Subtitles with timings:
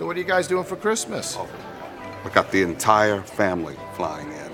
[0.00, 1.36] So, what are you guys doing for Christmas?
[1.36, 4.50] I got the entire family flying in.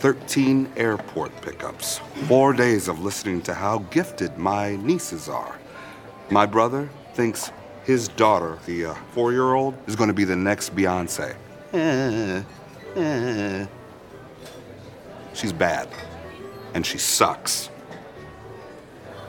[0.00, 2.00] 13 airport pickups.
[2.28, 5.58] Four days of listening to how gifted my nieces are.
[6.28, 7.52] My brother thinks
[7.84, 11.36] his daughter, the uh, four year old, is going to be the next Beyonce.
[15.32, 15.88] She's bad.
[16.74, 17.70] And she sucks.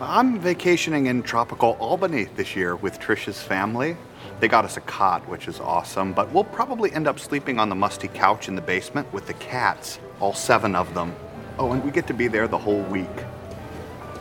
[0.01, 3.95] I'm vacationing in tropical Albany this year with Trisha's family.
[4.39, 7.69] They got us a cot, which is awesome, but we'll probably end up sleeping on
[7.69, 11.15] the musty couch in the basement with the cats, all seven of them.
[11.59, 13.07] Oh, and we get to be there the whole week.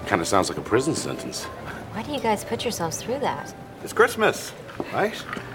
[0.07, 1.45] Kind of sounds like a prison sentence.
[1.95, 3.55] Why do you guys put yourselves through that?
[3.83, 4.52] It's Christmas,
[4.93, 5.15] right?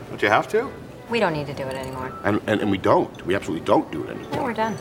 [0.10, 0.70] Don't you have to?
[1.10, 2.12] We don't need to do it anymore.
[2.24, 3.26] And, and, and we don't.
[3.26, 4.44] We absolutely don't do it No, anymore.
[4.44, 4.74] we're done.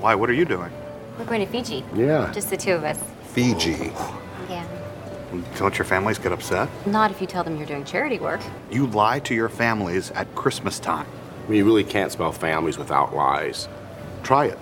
[0.00, 0.14] Why?
[0.14, 0.70] What are you doing?
[1.18, 1.84] We're going to Fiji.
[1.94, 2.30] Yeah.
[2.32, 2.98] Just the two of us.
[3.32, 3.92] Fiji.
[4.48, 4.64] Yeah.
[5.56, 6.68] Don't your families get upset?
[6.86, 8.40] Not if you tell them you're doing charity work.
[8.70, 11.06] You lie to your families at Christmas time.
[11.44, 13.68] I mean, you really can't spell families without lies.
[14.22, 14.58] Try it.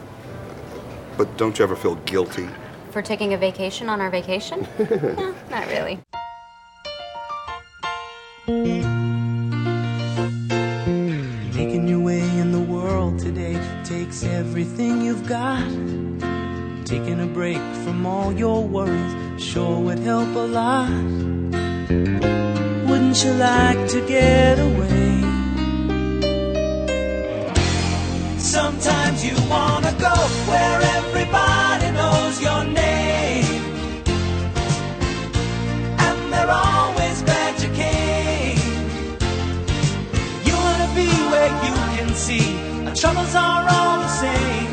[1.17, 2.49] But don't you ever feel guilty?
[2.91, 4.67] For taking a vacation on our vacation?
[4.91, 6.01] no, not really.
[11.55, 15.65] Making your way in the world today takes everything you've got.
[16.85, 20.91] Taking a break from all your worries sure would help a lot.
[22.89, 25.21] Wouldn't you like to get away?
[28.39, 30.15] Sometimes you wanna go
[30.51, 33.63] where everybody knows your name.
[36.07, 38.59] And they're always glad you came.
[40.47, 42.47] You wanna be where you can see
[42.87, 44.73] our troubles are all the same.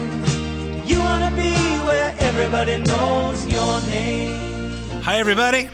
[0.86, 1.54] You wanna be
[1.88, 4.53] where everybody knows your name.
[5.04, 5.70] Hi, everybody.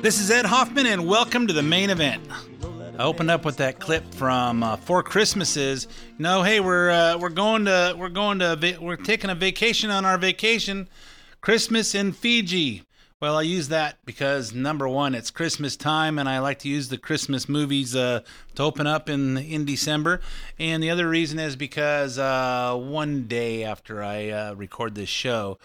[0.00, 2.22] This is Ed Hoffman, and welcome to the main event.
[2.96, 5.88] I opened up with that clip from uh, Four Christmases.
[6.20, 10.04] No, hey, we're uh, we're going to we're going to we're taking a vacation on
[10.04, 10.88] our vacation,
[11.40, 12.84] Christmas in Fiji.
[13.20, 16.90] Well, I use that because number one, it's Christmas time, and I like to use
[16.90, 18.20] the Christmas movies uh,
[18.54, 20.20] to open up in in December.
[20.60, 25.58] And the other reason is because uh, one day after I uh, record this show,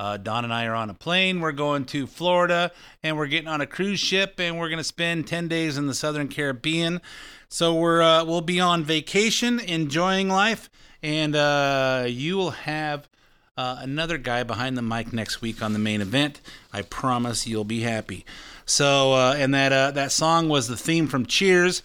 [0.00, 1.40] uh, Don and I are on a plane.
[1.40, 2.72] We're going to Florida
[3.02, 5.88] and we're getting on a cruise ship and we're going to spend 10 days in
[5.88, 7.02] the Southern Caribbean.
[7.50, 10.70] So we're uh, we'll be on vacation, enjoying life,
[11.02, 13.10] and uh, you will have
[13.58, 16.40] uh, another guy behind the mic next week on the main event.
[16.72, 18.24] I promise you'll be happy.
[18.64, 21.82] So uh, and that uh, that song was the theme from Cheers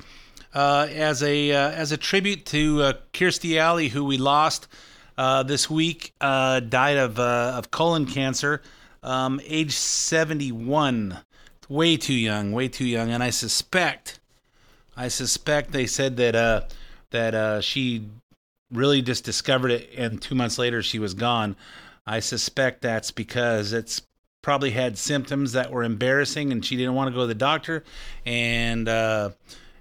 [0.53, 4.69] as a as a tribute to Kirstie Alley, who we lost
[5.17, 6.13] uh, this week.
[6.19, 8.61] Uh, died of uh, of colon cancer,
[9.03, 11.19] um, age seventy one.
[11.67, 13.09] Way too young, way too young.
[13.09, 14.19] And I suspect,
[14.95, 16.61] I suspect they said that uh,
[17.11, 18.07] that she
[18.71, 21.55] really just discovered it, and two months later she was gone.
[22.05, 24.01] I suspect that's because it's
[24.43, 27.83] probably had symptoms that were embarrassing, and she didn't want to go to the doctor,
[28.27, 29.31] and uh,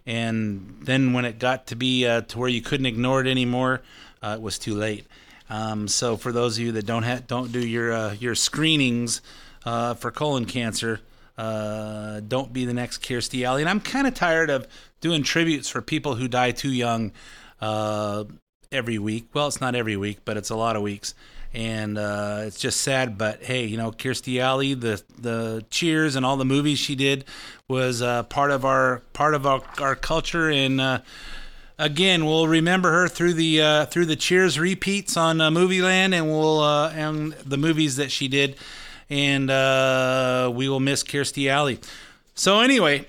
[0.06, 3.83] and then when it got to be uh, to where you couldn't ignore it anymore,
[4.22, 5.06] uh, it was too late.
[5.50, 9.21] Um, so for those of you that don't have, don't do your uh, your screenings
[9.65, 11.00] uh, for colon cancer,
[11.37, 13.62] uh, don't be the next Kirstie Alley.
[13.62, 14.66] And I'm kind of tired of
[15.00, 17.12] doing tributes for people who die too young
[17.60, 18.25] uh,
[18.72, 19.28] every week.
[19.34, 21.15] Well, it's not every week, but it's a lot of weeks.
[21.53, 26.27] And uh, it's just sad, but hey, you know, Kirstie Alley, the the Cheers and
[26.27, 27.25] all the movies she did
[27.69, 30.81] was uh, part of our part of our, our culture, and
[31.79, 36.15] again, we'll remember her through the uh, through the Cheers repeats on uh, Movie Land,
[36.15, 38.57] and we'll uh, and the movies that she did,
[39.11, 41.81] and uh, we will miss Kirstie Alley.
[42.34, 43.07] So anyway,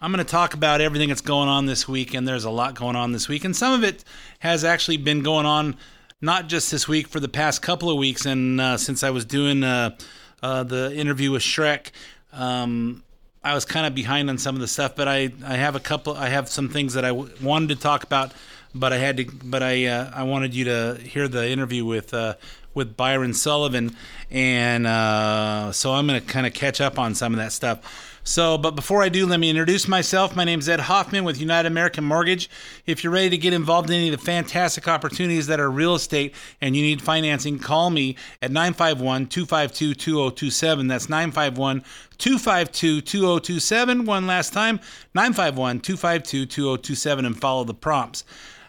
[0.00, 2.74] I'm going to talk about everything that's going on this week, and there's a lot
[2.74, 4.04] going on this week, and some of it
[4.40, 5.76] has actually been going on
[6.20, 9.24] not just this week for the past couple of weeks, and uh, since I was
[9.24, 9.96] doing uh,
[10.42, 11.90] uh, the interview with Shrek.
[12.32, 13.03] Um,
[13.44, 15.80] I was kind of behind on some of the stuff, but I, I have a
[15.80, 16.14] couple.
[16.14, 18.32] I have some things that I w- wanted to talk about,
[18.74, 19.24] but I had to.
[19.26, 22.34] But I uh, I wanted you to hear the interview with uh,
[22.72, 23.94] with Byron Sullivan,
[24.30, 28.13] and uh, so I'm going to kind of catch up on some of that stuff.
[28.26, 30.34] So, but before I do, let me introduce myself.
[30.34, 32.48] My name is Ed Hoffman with United American Mortgage.
[32.86, 35.94] If you're ready to get involved in any of the fantastic opportunities that are real
[35.94, 40.86] estate and you need financing, call me at 951 252 2027.
[40.86, 41.84] That's 951
[42.16, 44.06] 252 2027.
[44.06, 44.80] One last time
[45.12, 48.24] 951 252 2027 and follow the prompts.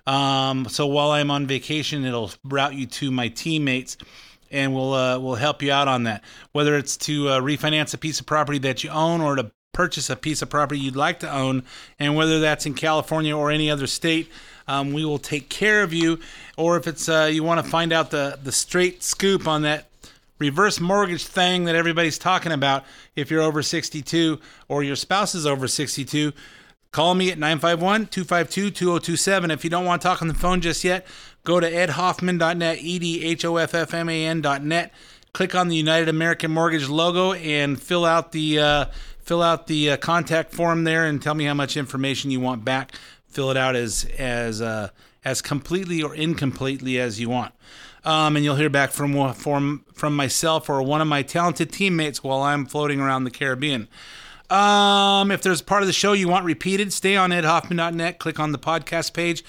[0.05, 3.95] Um, so while I'm on vacation, it'll route you to my teammates
[4.51, 6.23] and we'll uh, we'll help you out on that.
[6.51, 10.09] Whether it's to uh, refinance a piece of property that you own or to purchase
[10.09, 11.63] a piece of property you'd like to own,
[11.99, 14.29] and whether that's in California or any other state,
[14.67, 16.19] um, we will take care of you.
[16.57, 19.87] Or if it's uh, you want to find out the the straight scoop on that
[20.39, 22.83] reverse mortgage thing that everybody's talking about,
[23.15, 26.33] if you're over 62 or your spouse is over 62.
[26.91, 29.51] Call me at 951 252 2027.
[29.51, 31.05] If you don't want to talk on the phone just yet,
[31.45, 34.91] go to edhoffman.net, E D H O F F M A N.net.
[35.31, 38.85] Click on the United American Mortgage logo and fill out the uh,
[39.21, 42.65] fill out the uh, contact form there and tell me how much information you want
[42.65, 42.93] back.
[43.29, 44.89] Fill it out as as uh,
[45.23, 47.53] as completely or incompletely as you want.
[48.03, 52.23] Um, and you'll hear back from from from myself or one of my talented teammates
[52.23, 53.87] while I'm floating around the Caribbean.
[54.49, 58.51] Um, if there's part of the show you want repeated, stay on edhoffman.net, click on
[58.51, 59.43] the podcast page,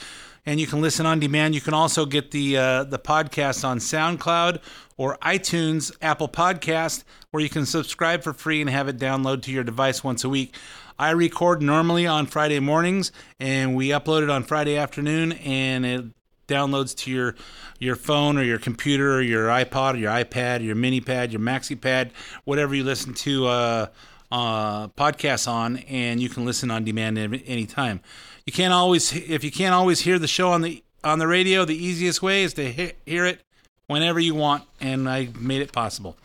[0.46, 1.54] and you can listen on demand.
[1.54, 4.60] You can also get the uh, the podcast on SoundCloud
[4.96, 9.52] or iTunes, Apple Podcast, where you can subscribe for free and have it download to
[9.52, 10.54] your device once a week.
[10.98, 16.04] I record normally on Friday mornings, and we upload it on Friday afternoon, and it
[16.48, 17.34] downloads to your
[17.78, 21.32] your phone or your computer or your iPod or your iPad, or your mini pad,
[21.32, 22.12] your maxi pad,
[22.44, 23.86] whatever you listen to uh,
[24.32, 28.00] uh, podcasts on, and you can listen on demand any anytime.
[28.46, 31.64] You can't always if you can't always hear the show on the on the radio.
[31.64, 33.42] The easiest way is to he- hear it
[33.88, 36.16] whenever you want, and I made it possible.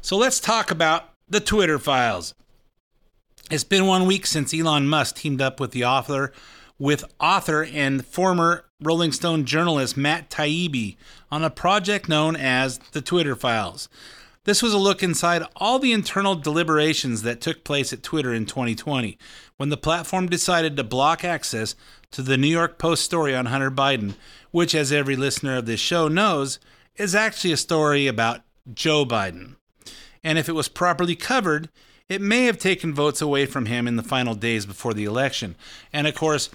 [0.00, 2.34] So let's talk about the Twitter files.
[3.50, 6.32] It's been one week since Elon Musk teamed up with the author,
[6.78, 10.96] with author and former Rolling Stone journalist Matt Taibbi
[11.30, 13.88] on a project known as the Twitter Files.
[14.46, 18.46] This was a look inside all the internal deliberations that took place at Twitter in
[18.46, 19.18] 2020
[19.56, 21.74] when the platform decided to block access
[22.12, 24.14] to the New York Post story on Hunter Biden,
[24.52, 26.60] which, as every listener of this show knows,
[26.94, 29.56] is actually a story about Joe Biden.
[30.22, 31.68] And if it was properly covered,
[32.08, 35.56] it may have taken votes away from him in the final days before the election.
[35.92, 36.50] And of course,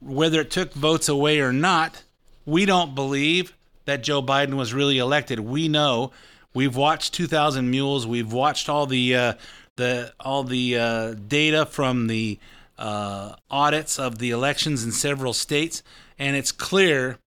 [0.00, 2.04] whether it took votes away or not,
[2.46, 3.54] we don't believe
[3.84, 5.40] that Joe Biden was really elected.
[5.40, 6.10] We know
[6.58, 9.34] we've watched 2000 Mules, we've watched all the uh,
[9.76, 12.36] the all the uh, data from the
[12.76, 15.84] uh, audits of the elections in several states,
[16.18, 17.18] and it's clear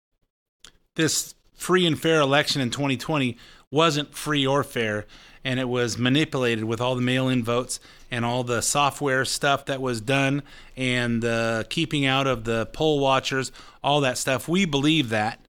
[0.95, 3.37] this free and fair election in 2020
[3.71, 5.05] wasn't free or fair.
[5.45, 7.79] And it was manipulated with all the mail-in votes
[8.11, 10.43] and all the software stuff that was done
[10.77, 13.51] and the keeping out of the poll watchers
[13.83, 14.47] all that stuff.
[14.47, 15.39] We believe that.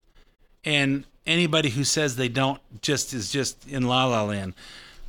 [0.64, 4.54] And anybody who says they don't just is just in la la land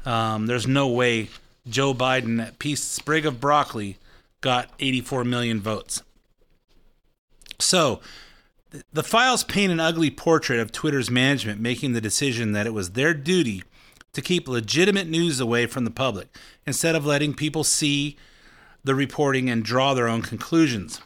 [0.05, 1.29] um, there's no way
[1.67, 3.97] joe biden that piece sprig of broccoli
[4.41, 6.03] got 84 million votes
[7.59, 8.01] so
[8.91, 12.91] the files paint an ugly portrait of Twitter's management making the decision that it was
[12.91, 13.63] their duty
[14.13, 16.35] to keep legitimate news away from the public
[16.65, 18.17] instead of letting people see
[18.83, 21.01] the reporting and draw their own conclusions.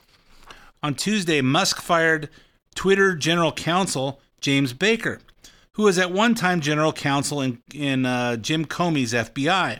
[0.82, 2.30] On Tuesday, Musk fired
[2.76, 5.20] Twitter general counsel James Baker,
[5.74, 9.80] who was at one time general counsel in, in uh, Jim Comey's FBI.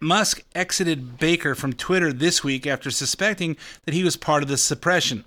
[0.00, 4.56] Musk exited Baker from Twitter this week after suspecting that he was part of the
[4.56, 5.24] suppression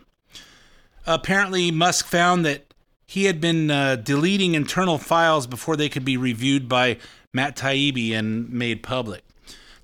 [1.05, 2.73] apparently Musk found that
[3.05, 6.97] he had been uh, deleting internal files before they could be reviewed by
[7.33, 9.23] Matt Taibbi and made public.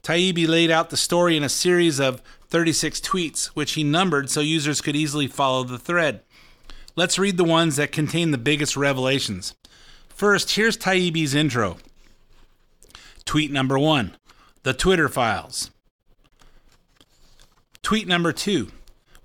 [0.03, 4.39] Taibbi laid out the story in a series of 36 tweets, which he numbered so
[4.39, 6.21] users could easily follow the thread.
[6.95, 9.55] Let's read the ones that contain the biggest revelations.
[10.09, 11.77] First, here's Taibbi's intro.
[13.25, 14.17] Tweet number one
[14.63, 15.71] The Twitter Files.
[17.81, 18.71] Tweet number two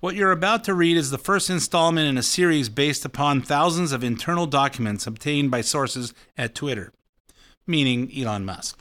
[0.01, 3.93] what you're about to read is the first installment in a series based upon thousands
[3.93, 6.93] of internal documents obtained by sources at Twitter,
[7.67, 8.79] meaning Elon Musk.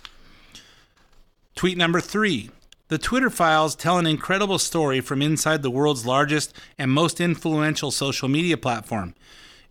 [1.55, 2.51] Tweet number three
[2.88, 7.89] The Twitter files tell an incredible story from inside the world's largest and most influential
[7.89, 9.15] social media platform.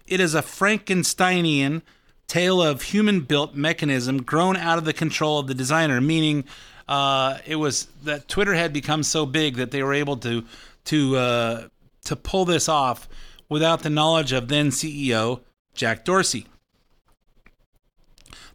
[0.07, 1.83] It is a Frankensteinian
[2.27, 6.45] tale of human built mechanism grown out of the control of the designer, meaning
[6.89, 10.45] uh, it was that Twitter had become so big that they were able to
[10.87, 11.69] to uh,
[12.05, 13.09] to pull this off
[13.49, 15.41] without the knowledge of then CEO
[15.75, 16.47] Jack Dorsey.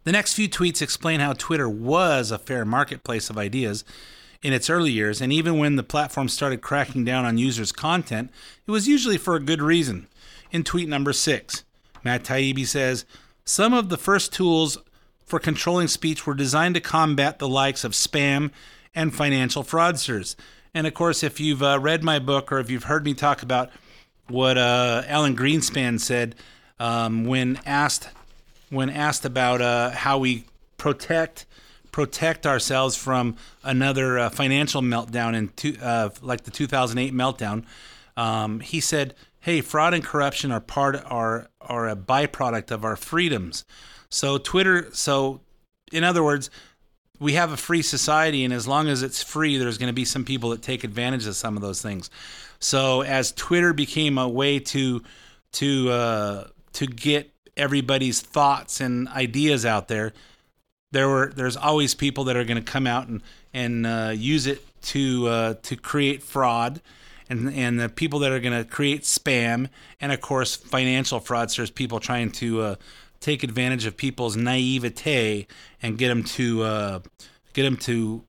[0.04, 3.84] The next few tweets explain how Twitter was a fair marketplace of ideas
[4.42, 8.30] in its early years, and even when the platform started cracking down on users' content,
[8.66, 10.06] it was usually for a good reason.
[10.50, 11.64] In tweet number six,
[12.02, 13.04] Matt Taibbi says,
[13.44, 14.78] Some of the first tools
[15.24, 18.50] for controlling speech were designed to combat the likes of spam
[18.94, 20.34] and financial fraudsters.
[20.74, 23.42] And of course, if you've uh, read my book or if you've heard me talk
[23.42, 23.70] about
[24.28, 26.34] what uh, Alan Greenspan said
[26.78, 28.08] um, when asked
[28.70, 30.44] when asked about uh, how we
[30.76, 31.44] protect
[31.92, 37.64] protect ourselves from another uh, financial meltdown in two, uh, like the 2008 meltdown.
[38.16, 42.96] Um, he said, "Hey, fraud and corruption are part are are a byproduct of our
[42.96, 43.64] freedoms."
[44.08, 45.40] So Twitter, so
[45.92, 46.50] in other words,
[47.18, 50.04] we have a free society, and as long as it's free, there's going to be
[50.04, 52.10] some people that take advantage of some of those things.
[52.58, 55.02] So as Twitter became a way to
[55.52, 60.12] to uh, to get everybody's thoughts and ideas out there,
[60.92, 64.46] there were there's always people that are going to come out and and uh, use
[64.46, 66.80] it to uh, to create fraud.
[67.28, 69.68] And, and the people that are going to create spam,
[70.00, 72.74] and of course, financial fraudsters, people trying to uh,
[73.20, 75.46] take advantage of people's naivete
[75.80, 77.00] and get them to uh,
[77.52, 78.24] get them to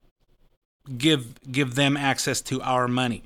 [0.98, 3.24] give give them access to our money.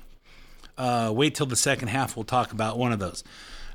[0.78, 2.16] Uh, wait till the second half.
[2.16, 3.24] We'll talk about one of those.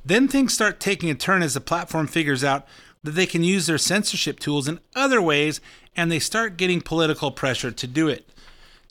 [0.03, 2.65] Then things start taking a turn as the platform figures out
[3.03, 5.59] that they can use their censorship tools in other ways,
[5.95, 8.29] and they start getting political pressure to do it.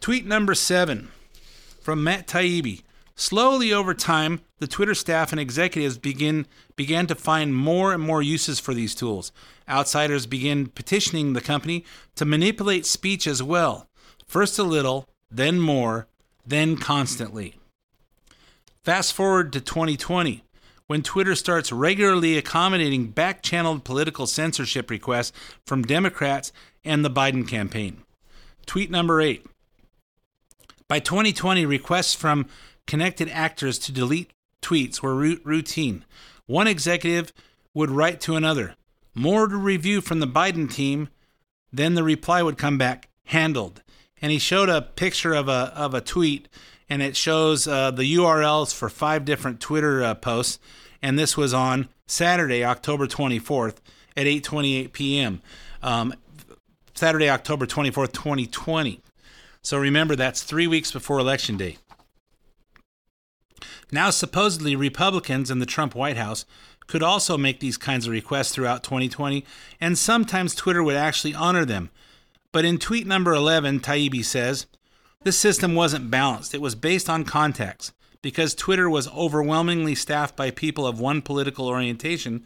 [0.01, 1.09] Tweet number seven
[1.81, 2.83] from Matt Taibbi.
[3.15, 8.23] Slowly over time, the Twitter staff and executives begin began to find more and more
[8.23, 9.31] uses for these tools.
[9.69, 11.85] Outsiders begin petitioning the company
[12.17, 13.89] to manipulate speech as well.
[14.27, 16.09] First a little, then more,
[16.47, 17.57] then constantly.
[18.85, 20.43] Fast forward to 2020,
[20.91, 25.31] when Twitter starts regularly accommodating back channeled political censorship requests
[25.65, 26.51] from Democrats
[26.85, 27.99] and the Biden campaign.
[28.67, 29.47] Tweet number eight.
[30.89, 32.49] By 2020, requests from
[32.89, 34.33] connected actors to delete
[34.63, 36.05] tweets were routine.
[36.47, 37.33] One executive
[37.73, 38.75] would write to another,
[39.15, 41.09] more to review from the Biden team,
[41.73, 43.85] then the reply would come back, handled.
[44.21, 46.49] And he showed a picture of a, of a tweet,
[46.89, 50.59] and it shows uh, the URLs for five different Twitter uh, posts.
[51.03, 53.77] And this was on Saturday, October 24th
[54.17, 55.43] at 8:28 p.m.
[55.83, 56.15] Um,
[56.95, 59.01] Saturday, October 24th, 2020.
[59.63, 61.79] So remember, that's three weeks before Election Day.
[63.93, 66.45] Now, supposedly, Republicans in the Trump White House
[66.87, 69.45] could also make these kinds of requests throughout 2020,
[69.81, 71.91] and sometimes Twitter would actually honor them.
[72.53, 74.67] But in tweet number 11, Taibbi says,
[75.23, 76.55] this system wasn't balanced.
[76.55, 77.93] It was based on context.
[78.23, 82.45] Because Twitter was overwhelmingly staffed by people of one political orientation,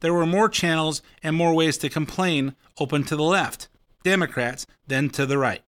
[0.00, 3.68] there were more channels and more ways to complain open to the left,
[4.02, 5.62] Democrats, than to the right.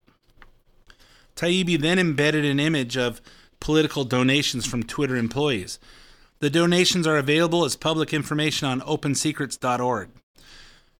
[1.36, 3.20] Taibbi then embedded an image of
[3.60, 5.78] political donations from Twitter employees.
[6.40, 10.10] The donations are available as public information on opensecrets.org.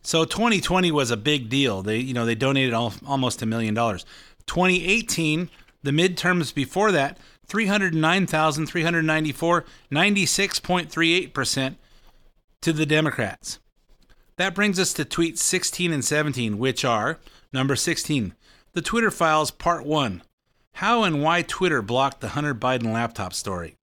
[0.02, 1.82] So 2020 was a big deal.
[1.82, 4.06] They, you know, they donated all, almost a million dollars.
[4.46, 5.50] 2018,
[5.82, 11.76] the midterms before that, 309,394, 96.38%
[12.66, 13.60] to the Democrats.
[14.38, 17.20] That brings us to tweets 16 and 17, which are
[17.54, 18.34] number 16,
[18.74, 20.24] the Twitter files part 1.
[20.74, 23.76] How and why Twitter blocked the Hunter Biden laptop story.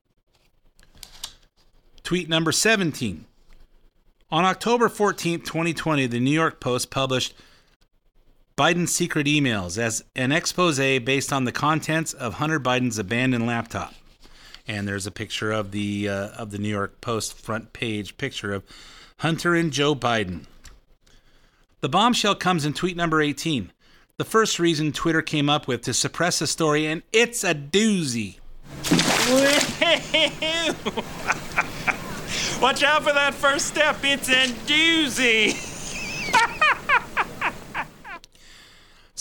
[2.03, 3.25] Tweet number 17.
[4.33, 7.35] On October 14, 2020, the New York Post published
[8.59, 13.95] Biden's secret emails as an expose based on the contents of Hunter Biden's abandoned laptop.
[14.67, 18.53] And there's a picture of the uh, of the New York Post front page picture
[18.53, 18.65] of
[19.19, 20.45] Hunter and Joe Biden.
[21.81, 23.73] The bombshell comes in tweet number 18.
[24.19, 28.37] The first reason Twitter came up with to suppress a story, and it's a doozy.
[32.63, 33.97] Watch out for that first step.
[34.05, 35.69] It's a doozy.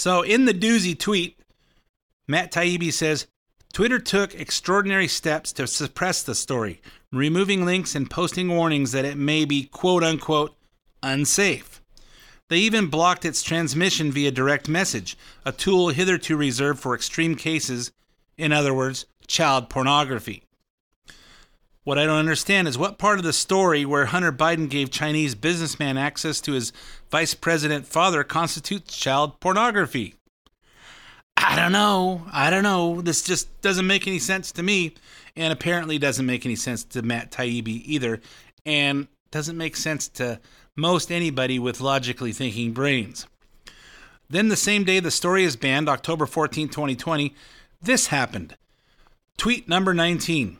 [0.01, 1.37] So in the doozy tweet,
[2.27, 3.27] Matt Taibbi says
[3.71, 9.17] Twitter took extraordinary steps to suppress the story, removing links and posting warnings that it
[9.17, 10.55] may be quote unquote
[11.01, 11.81] unsafe.
[12.49, 17.91] They even blocked its transmission via direct message, a tool hitherto reserved for extreme cases,
[18.37, 20.43] in other words, child pornography.
[21.83, 25.33] What I don't understand is what part of the story where Hunter Biden gave Chinese
[25.33, 26.73] businessman access to his
[27.09, 30.15] vice president father constitutes child pornography.
[31.43, 32.25] I don't know.
[32.31, 33.01] I don't know.
[33.01, 34.93] This just doesn't make any sense to me,
[35.35, 38.21] and apparently doesn't make any sense to Matt Taibbi either,
[38.65, 40.39] and doesn't make sense to
[40.75, 43.25] most anybody with logically thinking brains.
[44.29, 47.33] Then the same day the story is banned, October 14, 2020,
[47.81, 48.55] this happened.
[49.37, 50.57] Tweet number 19.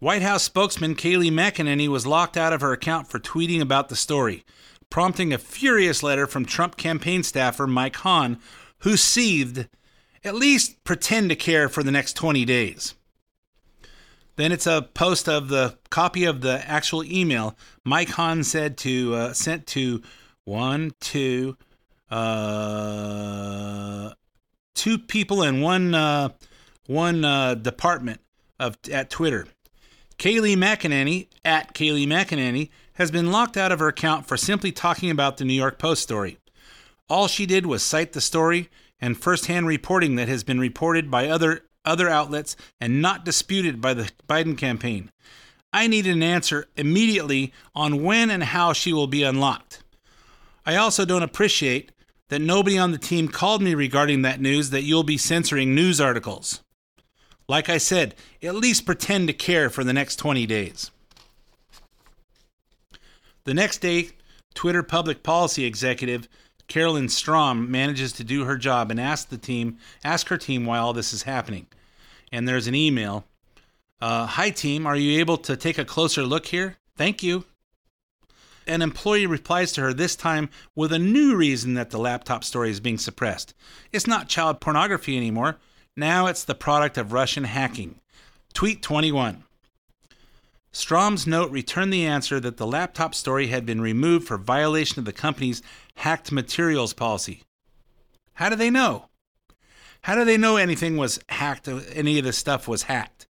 [0.00, 3.94] White House spokesman Kayleigh McEnany was locked out of her account for tweeting about the
[3.94, 4.44] story,
[4.90, 8.40] prompting a furious letter from Trump campaign staffer Mike Hahn,
[8.82, 9.68] who seethed,
[10.24, 12.94] at least pretend to care for the next 20 days.
[14.36, 19.14] Then it's a post of the copy of the actual email Mike Hahn said to
[19.14, 20.02] uh, sent to
[20.44, 21.56] one, two,
[22.10, 24.12] uh,
[24.74, 26.30] two people in one uh,
[26.86, 28.20] one uh, department
[28.58, 29.46] of at Twitter.
[30.18, 35.10] Kayleigh McEnany at Kayleigh McEnany has been locked out of her account for simply talking
[35.10, 36.38] about the New York Post story.
[37.12, 41.28] All she did was cite the story and firsthand reporting that has been reported by
[41.28, 45.10] other other outlets and not disputed by the Biden campaign.
[45.74, 49.82] I need an answer immediately on when and how she will be unlocked.
[50.64, 51.92] I also don't appreciate
[52.30, 56.00] that nobody on the team called me regarding that news that you'll be censoring news
[56.00, 56.62] articles.
[57.46, 60.90] Like I said, at least pretend to care for the next 20 days.
[63.44, 64.12] The next day,
[64.54, 66.26] Twitter public policy executive
[66.68, 70.78] Carolyn Strom manages to do her job and ask the team, ask her team why
[70.78, 71.66] all this is happening.
[72.30, 73.24] And there's an email.
[74.00, 76.76] Uh, Hi team, are you able to take a closer look here?
[76.96, 77.44] Thank you.
[78.66, 82.70] An employee replies to her this time with a new reason that the laptop story
[82.70, 83.54] is being suppressed.
[83.92, 85.58] It's not child pornography anymore.
[85.96, 87.96] Now it's the product of Russian hacking.
[88.54, 89.44] Tweet 21.
[90.72, 95.04] Strom's note returned the answer that the laptop story had been removed for violation of
[95.04, 95.62] the company's
[95.96, 97.42] hacked materials policy.
[98.34, 99.08] How do they know?
[100.02, 103.26] How do they know anything was hacked, any of the stuff was hacked?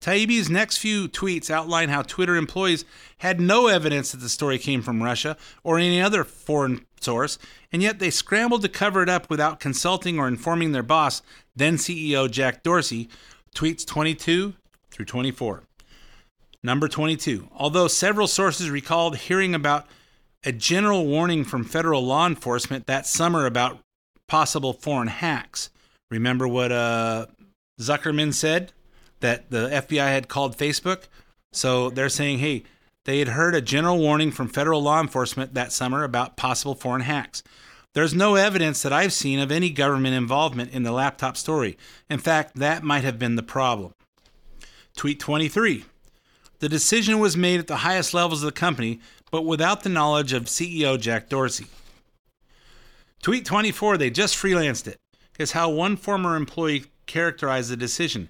[0.00, 2.84] Taibbi's next few tweets outline how Twitter employees
[3.18, 7.38] had no evidence that the story came from Russia or any other foreign source,
[7.72, 11.22] and yet they scrambled to cover it up without consulting or informing their boss,
[11.56, 13.08] then CEO Jack Dorsey.
[13.54, 14.54] Tweets 22
[14.90, 15.62] through 24.
[16.64, 17.48] Number 22.
[17.52, 19.86] Although several sources recalled hearing about
[20.44, 23.80] a general warning from federal law enforcement that summer about
[24.28, 25.68] possible foreign hacks.
[26.10, 27.26] Remember what uh,
[27.78, 28.72] Zuckerman said?
[29.20, 31.04] That the FBI had called Facebook?
[31.52, 32.64] So they're saying, hey,
[33.04, 37.02] they had heard a general warning from federal law enforcement that summer about possible foreign
[37.02, 37.42] hacks.
[37.92, 41.76] There's no evidence that I've seen of any government involvement in the laptop story.
[42.08, 43.92] In fact, that might have been the problem.
[44.96, 45.84] Tweet 23.
[46.60, 50.32] The decision was made at the highest levels of the company, but without the knowledge
[50.32, 51.66] of CEO Jack Dorsey.
[53.22, 54.98] Tweet 24, they just freelanced it,
[55.38, 58.28] is how one former employee characterized the decision.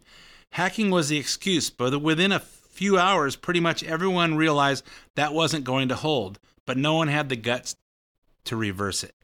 [0.53, 4.85] Hacking was the excuse, but within a few hours, pretty much everyone realized
[5.17, 7.77] that wasn't going to hold, but no one had the guts
[8.45, 9.15] to reverse it.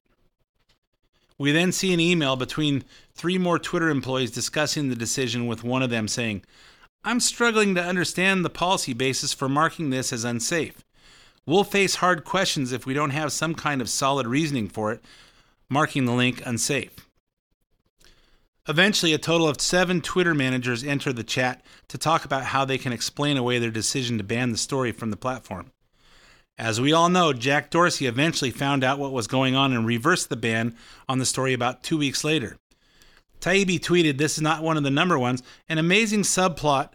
[1.38, 2.84] We then see an email between
[3.14, 6.44] three more Twitter employees discussing the decision, with one of them saying,
[7.02, 10.84] I'm struggling to understand the policy basis for marking this as unsafe.
[11.46, 15.02] We'll face hard questions if we don't have some kind of solid reasoning for it,
[15.70, 17.08] marking the link unsafe.
[18.68, 22.76] Eventually, a total of seven Twitter managers enter the chat to talk about how they
[22.76, 25.72] can explain away their decision to ban the story from the platform.
[26.58, 30.28] As we all know, Jack Dorsey eventually found out what was going on and reversed
[30.28, 30.76] the ban
[31.08, 32.58] on the story about two weeks later.
[33.40, 35.42] Taibbi tweeted, This is not one of the number ones.
[35.68, 36.90] An amazing subplot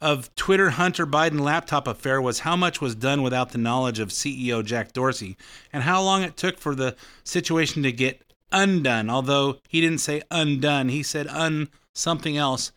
[0.00, 4.10] of Twitter Hunter Biden laptop affair was how much was done without the knowledge of
[4.10, 5.36] CEO Jack Dorsey
[5.72, 8.20] and how long it took for the situation to get
[8.52, 9.08] undone.
[9.08, 12.72] Although he didn't say undone, he said un something else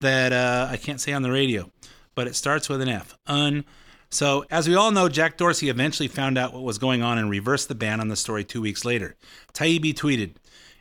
[0.00, 1.70] that uh, I can't say on the radio,
[2.14, 3.16] but it starts with an F.
[3.26, 3.64] Un.
[4.12, 7.30] So, as we all know, Jack Dorsey eventually found out what was going on and
[7.30, 9.14] reversed the ban on the story two weeks later.
[9.54, 10.32] Taibbi tweeted,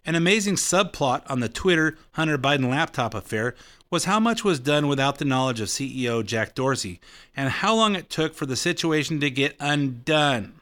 [0.06, 3.56] An amazing subplot on the Twitter Hunter Biden laptop affair
[3.90, 7.00] was how much was done without the knowledge of CEO Jack Dorsey
[7.36, 10.54] and how long it took for the situation to get undone.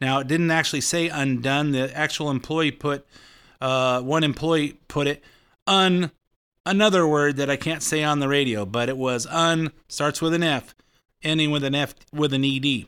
[0.00, 1.72] Now, it didn't actually say undone.
[1.72, 3.06] The actual employee put,
[3.60, 5.22] uh, one employee put it,
[5.66, 6.10] un,
[6.64, 10.34] another word that I can't say on the radio, but it was un, starts with
[10.34, 10.74] an F,
[11.22, 12.86] ending with an F with an ED,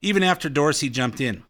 [0.00, 1.44] even after Dorsey jumped in.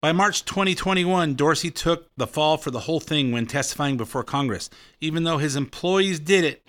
[0.00, 4.70] By March 2021, Dorsey took the fall for the whole thing when testifying before Congress,
[5.00, 6.64] even though his employees did it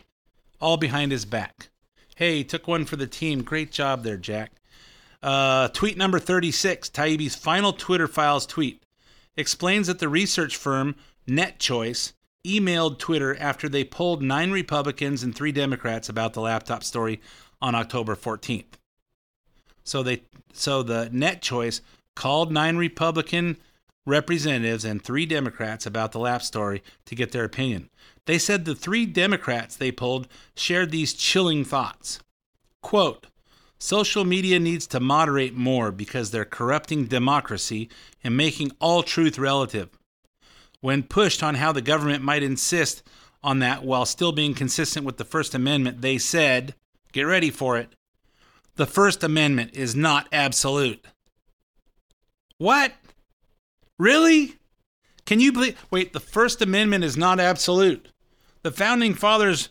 [0.59, 1.69] all behind his back.
[2.15, 3.43] Hey, took one for the team.
[3.43, 4.53] Great job there, Jack.
[5.21, 8.81] Uh, tweet number 36, Taibbi's final Twitter files tweet
[9.37, 10.95] explains that the research firm
[11.27, 12.13] NetChoice
[12.47, 17.21] emailed Twitter after they polled nine Republicans and three Democrats about the laptop story
[17.61, 18.65] on October 14th.
[19.83, 21.81] So they so the NetChoice
[22.19, 23.55] called nine Republican
[24.05, 27.89] representatives and three Democrats about the lap story to get their opinion.
[28.25, 32.19] They said the three Democrats they polled shared these chilling thoughts.
[32.81, 33.27] Quote,
[33.77, 37.89] Social media needs to moderate more because they're corrupting democracy
[38.21, 39.87] and making all truth relative.
[40.81, 43.01] When pushed on how the government might insist
[43.41, 46.75] on that while still being consistent with the First Amendment, they said,
[47.13, 47.93] get ready for it,
[48.75, 51.05] the First Amendment is not absolute.
[52.59, 52.93] What?
[53.97, 54.55] Really?
[55.25, 55.83] Can you believe?
[55.89, 58.09] Wait, the First Amendment is not absolute.
[58.63, 59.69] The founding fathers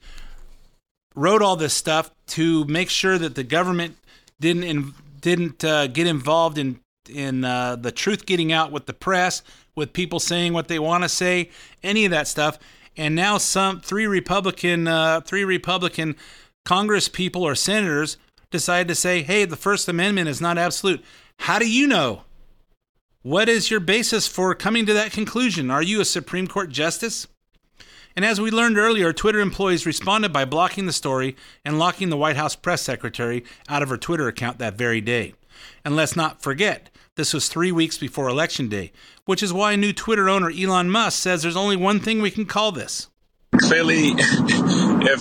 [1.14, 3.96] wrote all this stuff to make sure that the government
[4.40, 8.92] didn't in, didn't uh, get involved in in uh, the truth getting out with the
[8.92, 9.42] press,
[9.74, 11.50] with people saying what they want to say,
[11.82, 12.58] any of that stuff.
[12.96, 16.16] And now some three Republican uh, three Republican
[16.64, 18.16] Congress people or senators
[18.50, 21.04] decide to say, "Hey, the First Amendment is not absolute."
[21.40, 22.22] How do you know?
[23.22, 25.72] What is your basis for coming to that conclusion?
[25.72, 27.26] Are you a Supreme Court justice?
[28.14, 32.16] And as we learned earlier, Twitter employees responded by blocking the story and locking the
[32.16, 35.34] White House press secretary out of her Twitter account that very day.
[35.84, 38.92] And let's not forget, this was three weeks before Election Day,
[39.24, 42.46] which is why new Twitter owner Elon Musk says there's only one thing we can
[42.46, 43.08] call this.
[43.60, 45.20] Clearly, if,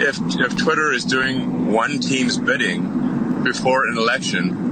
[0.00, 4.67] if, if Twitter is doing one team's bidding before an election,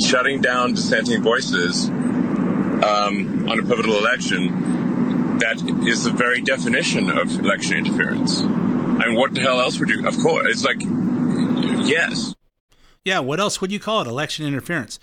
[0.00, 7.38] shutting down dissenting voices um, on a pivotal election, that is the very definition of
[7.40, 8.42] election interference.
[8.42, 10.06] I mean, what the hell else would you?
[10.06, 10.80] Of course, it's like,
[11.86, 12.34] yes.
[13.04, 14.06] Yeah, what else would you call it?
[14.06, 14.98] Election interference.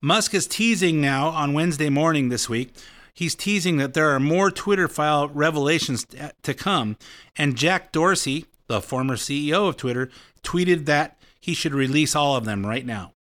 [0.00, 2.74] Musk is teasing now on Wednesday morning this week.
[3.12, 6.06] He's teasing that there are more Twitter file revelations
[6.42, 6.96] to come.
[7.36, 10.08] And Jack Dorsey, the former CEO of Twitter,
[10.42, 13.12] tweeted that he should release all of them right now.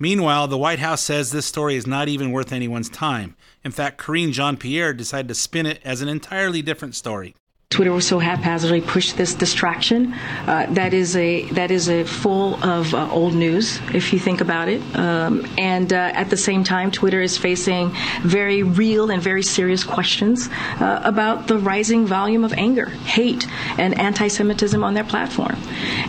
[0.00, 3.34] Meanwhile, the White House says this story is not even worth anyone's time.
[3.64, 7.34] In fact, Karine Jean Pierre decided to spin it as an entirely different story.
[7.70, 10.14] Twitter was so haphazardly pushed this distraction.
[10.46, 14.40] Uh, that is a that is a full of uh, old news, if you think
[14.40, 14.80] about it.
[14.96, 19.84] Um, and uh, at the same time, Twitter is facing very real and very serious
[19.84, 20.48] questions
[20.80, 23.46] uh, about the rising volume of anger, hate,
[23.78, 25.56] and anti-Semitism on their platform,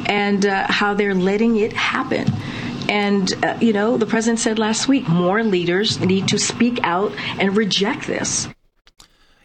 [0.06, 2.32] and uh, how they're letting it happen.
[2.90, 7.14] And, uh, you know, the president said last week more leaders need to speak out
[7.40, 8.48] and reject this.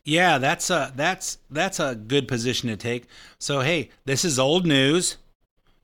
[0.05, 3.07] Yeah, that's a that's that's a good position to take.
[3.39, 5.17] So hey, this is old news.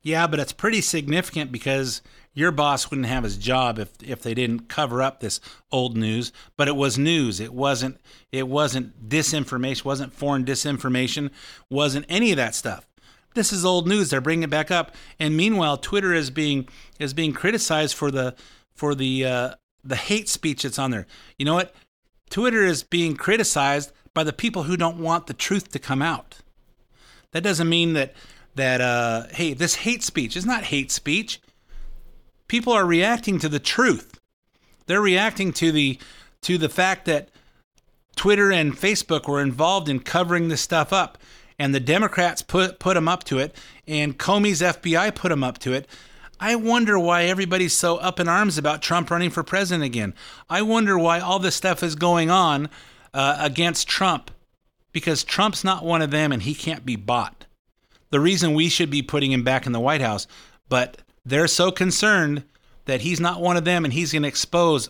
[0.03, 4.35] Yeah, but it's pretty significant because your boss wouldn't have his job if if they
[4.35, 5.41] didn't cover up this
[5.73, 6.33] old news.
[6.57, 7.41] But it was news.
[7.41, 7.99] It wasn't
[8.31, 9.85] it wasn't disinformation.
[9.85, 11.31] wasn't foreign disinformation.
[11.71, 12.87] wasn't any of that stuff
[13.35, 14.11] this is old news.
[14.11, 18.35] They're bringing it back up, and meanwhile, Twitter is being is being criticized for the
[18.75, 21.07] for the uh, the hate speech that's on there.
[21.39, 21.75] You know what?
[22.29, 26.39] Twitter is being criticized by the people who don't want the truth to come out.
[27.33, 28.15] That doesn't mean that
[28.55, 31.41] that uh, hey, this hate speech is not hate speech.
[32.49, 34.21] People are reacting to the truth.
[34.87, 35.99] They're reacting to the
[36.43, 37.29] to the fact that
[38.17, 41.17] Twitter and Facebook were involved in covering this stuff up
[41.61, 43.55] and the Democrats put put him up to it,
[43.87, 45.87] and Comey's FBI put him up to it.
[46.41, 50.15] I wonder why everybody's so up in arms about Trump running for president again.
[50.49, 52.71] I wonder why all this stuff is going on
[53.13, 54.31] uh, against Trump,
[54.91, 57.45] because Trump's not one of them, and he can't be bought.
[58.09, 60.27] The reason we should be putting him back in the White House,
[60.71, 62.43] but they're so concerned
[62.87, 64.89] that he's not one of them, and he's going to expose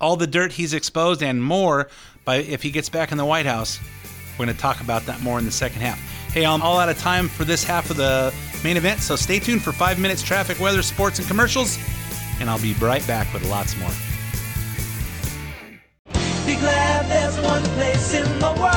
[0.00, 1.86] all the dirt he's exposed and more
[2.24, 3.78] by if he gets back in the White House.
[4.40, 6.00] We're going to talk about that more in the second half.
[6.32, 8.32] Hey, I'm all out of time for this half of the
[8.64, 11.78] main event, so stay tuned for five minutes traffic, weather, sports, and commercials,
[12.40, 13.90] and I'll be right back with lots more.
[16.46, 18.69] Be glad there's one place in the world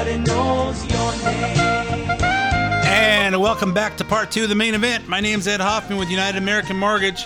[0.00, 1.58] everybody knows your name.
[2.86, 5.08] And welcome back to part two of the main event.
[5.08, 7.22] My name's Ed Hoffman with United American Mortgage.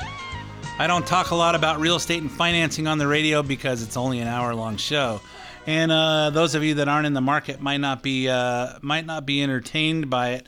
[0.79, 3.97] I don't talk a lot about real estate and financing on the radio because it's
[3.97, 5.21] only an hour long show.
[5.69, 9.07] And uh, those of you that aren't in the market might not be uh, might
[9.07, 10.47] not be entertained by it.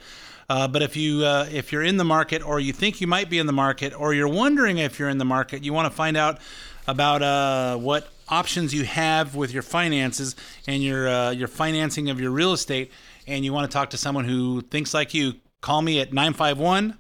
[0.49, 3.31] Uh, but if you uh, if you're in the market, or you think you might
[3.31, 5.97] be in the market, or you're wondering if you're in the market, you want to
[5.97, 6.41] find out
[6.89, 10.37] about uh, what options you have with your finances
[10.67, 12.91] and your uh, your financing of your real estate,
[13.27, 15.35] and you want to talk to someone who thinks like you.
[15.61, 16.99] Call me at 951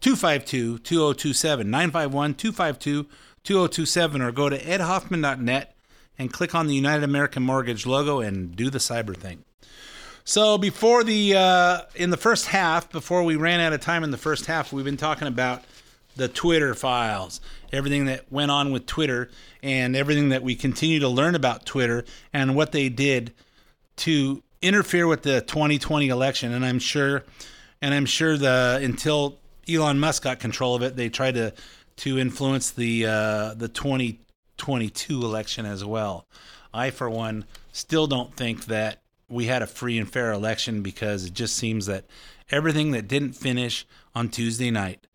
[0.00, 1.70] 252 2027.
[1.70, 3.04] 951 252
[3.44, 5.74] 2027, or go to edhoffman.net
[6.18, 9.44] and click on the United American Mortgage logo and do the cyber thing.
[10.24, 14.12] So before the uh, in the first half, before we ran out of time in
[14.12, 15.64] the first half, we've been talking about
[16.16, 17.40] the Twitter files,
[17.72, 19.30] everything that went on with Twitter,
[19.62, 23.32] and everything that we continue to learn about Twitter and what they did
[23.96, 26.52] to interfere with the 2020 election.
[26.52, 27.24] And I'm sure,
[27.80, 31.52] and I'm sure the until Elon Musk got control of it, they tried to
[31.96, 36.26] to influence the uh, the 2022 election as well.
[36.74, 41.24] I, for one, still don't think that we had a free and fair election because
[41.24, 42.04] it just seems that
[42.50, 45.06] everything that didn't finish on Tuesday night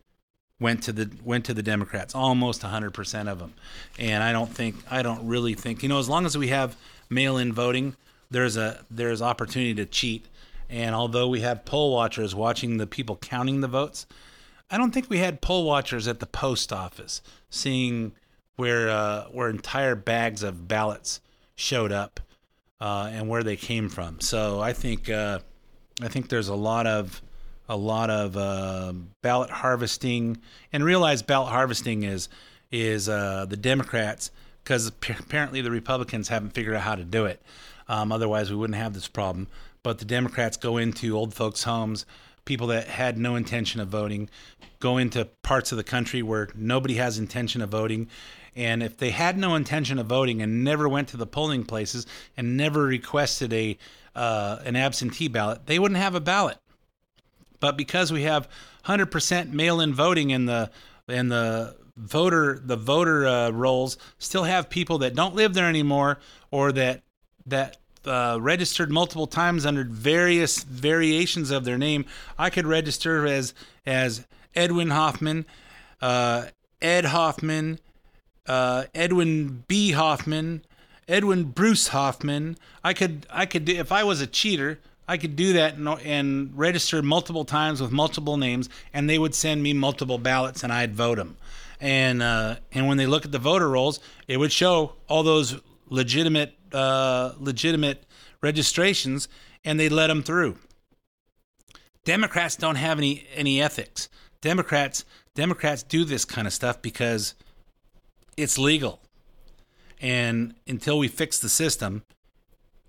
[0.60, 3.54] went to the went to the Democrats, almost 100% of them.
[4.00, 6.76] And I don't think I don't really think, you know, as long as we have
[7.10, 7.96] mail-in voting,
[8.32, 10.26] there's a there's opportunity to cheat.
[10.70, 14.06] And although we have poll watchers watching the people counting the votes,
[14.70, 18.14] I don't think we had poll watchers at the post office seeing
[18.58, 21.22] where uh, where entire bags of ballots
[21.56, 22.20] showed up
[22.82, 24.20] uh, and where they came from.
[24.20, 25.40] So I think uh,
[26.02, 27.22] I think there's a lot of
[27.70, 30.38] a lot of uh, ballot harvesting,
[30.72, 32.30] and realize ballot harvesting is
[32.72, 34.32] is uh, the Democrats
[34.64, 37.42] because apparently the Republicans haven't figured out how to do it.
[37.88, 39.48] Um, otherwise, we wouldn't have this problem.
[39.82, 42.06] But the Democrats go into old folks' homes,
[42.44, 44.30] people that had no intention of voting,
[44.80, 48.10] go into parts of the country where nobody has intention of voting.
[48.58, 52.06] And if they had no intention of voting and never went to the polling places
[52.36, 53.78] and never requested a
[54.16, 56.58] uh, an absentee ballot, they wouldn't have a ballot.
[57.60, 58.48] But because we have
[58.86, 60.72] 100% mail-in voting in the
[61.08, 66.20] in the voter the voter uh, rolls still have people that don't live there anymore
[66.52, 67.02] or that
[67.46, 72.06] that uh, registered multiple times under various variations of their name.
[72.38, 73.54] I could register as
[73.86, 75.46] as Edwin Hoffman,
[76.02, 76.48] uh,
[76.82, 77.80] Ed Hoffman,
[78.48, 79.92] uh, Edwin B.
[79.92, 80.64] Hoffman,
[81.08, 82.58] Edwin Bruce Hoffman.
[82.84, 84.80] I could I could if I was a cheater.
[85.08, 89.34] I could do that and, and register multiple times with multiple names, and they would
[89.34, 91.38] send me multiple ballots, and I'd vote them.
[91.80, 95.62] And uh, and when they look at the voter rolls, it would show all those
[95.90, 98.04] legitimate uh, legitimate
[98.42, 99.28] registrations,
[99.64, 100.58] and they let them through.
[102.04, 104.10] Democrats don't have any any ethics.
[104.42, 107.36] Democrats Democrats do this kind of stuff because
[108.36, 109.02] it's legal.
[110.00, 112.04] And until we fix the system,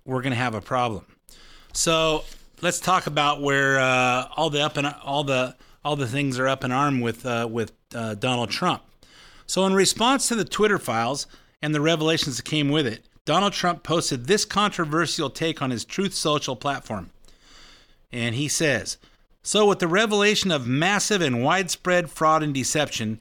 [0.05, 1.05] we're going to have a problem.
[1.73, 2.23] So
[2.61, 6.47] let's talk about where uh, all the up and all the all the things are
[6.47, 8.83] up in arm with uh, with uh, Donald Trump.
[9.45, 11.27] So in response to the Twitter files
[11.61, 15.85] and the revelations that came with it, Donald Trump posted this controversial take on his
[15.85, 17.11] Truth Social platform.
[18.11, 18.97] And he says,
[19.43, 23.19] "So with the revelation of massive and widespread fraud and deception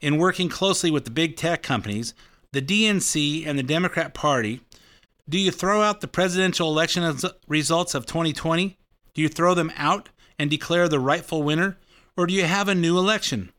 [0.00, 2.12] in working closely with the big tech companies,
[2.50, 4.60] the DNC and the Democrat Party,
[5.32, 7.18] do you throw out the presidential election
[7.48, 8.76] results of 2020?
[9.14, 11.78] Do you throw them out and declare the rightful winner?
[12.18, 13.50] Or do you have a new election?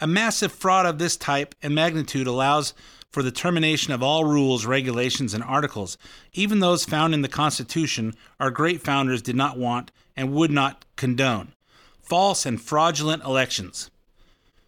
[0.00, 2.74] A massive fraud of this type and magnitude allows
[3.10, 5.96] for the termination of all rules, regulations, and articles,
[6.34, 10.84] even those found in the Constitution, our great founders did not want and would not
[10.96, 11.54] condone.
[12.02, 13.90] False and fraudulent elections.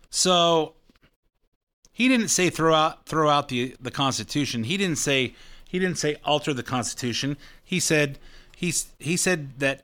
[0.09, 0.72] So
[1.92, 4.64] he didn't say throw out throw out the, the Constitution.
[4.64, 5.35] He didn't say
[5.71, 7.37] he didn't say alter the Constitution.
[7.63, 8.19] He said
[8.57, 9.83] he he said that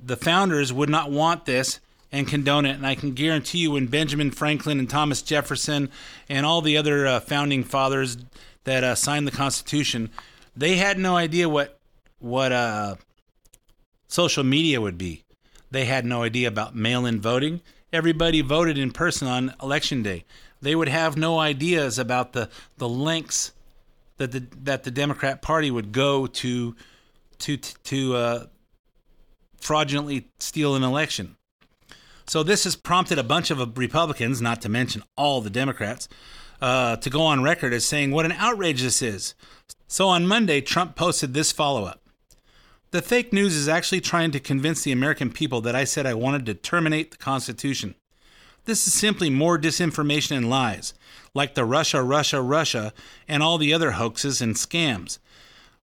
[0.00, 1.80] the founders would not want this
[2.12, 2.76] and condone it.
[2.76, 5.90] And I can guarantee you, when Benjamin Franklin and Thomas Jefferson
[6.28, 8.18] and all the other uh, founding fathers
[8.62, 10.10] that uh, signed the Constitution,
[10.56, 11.80] they had no idea what
[12.20, 12.94] what uh,
[14.06, 15.24] social media would be.
[15.72, 17.62] They had no idea about mail-in voting.
[17.92, 20.24] Everybody voted in person on election day.
[20.62, 23.50] They would have no ideas about the the lengths
[24.18, 26.74] that the that the Democrat Party would go to
[27.38, 28.46] to to uh,
[29.60, 31.36] fraudulently steal an election.
[32.26, 36.08] So this has prompted a bunch of Republicans, not to mention all the Democrats,
[36.60, 39.34] uh, to go on record as saying what an outrage this is.
[39.86, 42.02] So on Monday, Trump posted this follow up.
[42.90, 46.14] The fake news is actually trying to convince the American people that I said I
[46.14, 47.94] wanted to terminate the Constitution.
[48.66, 50.92] This is simply more disinformation and lies,
[51.34, 52.92] like the Russia, Russia, Russia,
[53.28, 55.18] and all the other hoaxes and scams.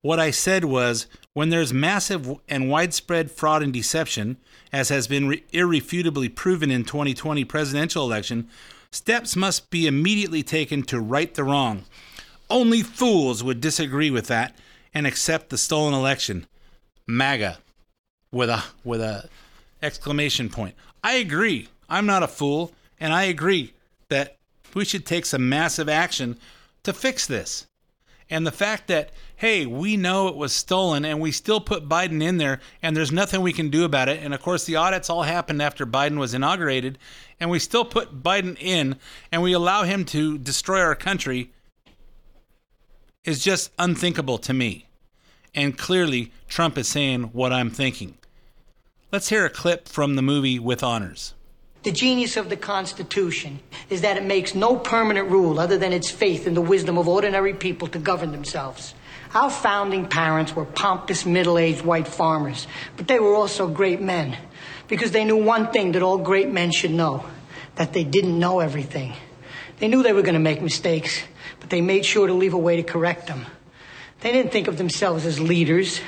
[0.01, 4.37] What I said was when there's massive and widespread fraud and deception,
[4.73, 8.49] as has been re- irrefutably proven in 2020 presidential election,
[8.91, 11.85] steps must be immediately taken to right the wrong.
[12.49, 14.55] Only fools would disagree with that
[14.91, 16.47] and accept the stolen election.
[17.07, 17.59] MAGA
[18.31, 19.29] with a with a
[19.83, 20.73] exclamation point.
[21.03, 21.69] I agree.
[21.91, 23.73] I'm not a fool and I agree
[24.07, 24.37] that
[24.73, 26.37] we should take some massive action
[26.83, 27.67] to fix this.
[28.29, 32.23] And the fact that, hey, we know it was stolen and we still put Biden
[32.23, 34.23] in there and there's nothing we can do about it.
[34.23, 36.97] And of course, the audits all happened after Biden was inaugurated
[37.41, 38.95] and we still put Biden in
[39.29, 41.51] and we allow him to destroy our country
[43.25, 44.87] is just unthinkable to me.
[45.53, 48.17] And clearly, Trump is saying what I'm thinking.
[49.11, 51.33] Let's hear a clip from the movie With Honors.
[51.83, 56.11] The genius of the Constitution is that it makes no permanent rule other than its
[56.11, 58.93] faith in the wisdom of ordinary people to govern themselves.
[59.33, 62.67] Our founding parents were pompous, middle aged white farmers,
[62.97, 64.37] but they were also great men
[64.87, 67.25] because they knew one thing that all great men should know
[67.75, 69.13] that they didn't know everything.
[69.79, 71.23] They knew they were going to make mistakes,
[71.59, 73.45] but they made sure to leave a way to correct them.
[74.19, 75.99] They didn't think of themselves as leaders.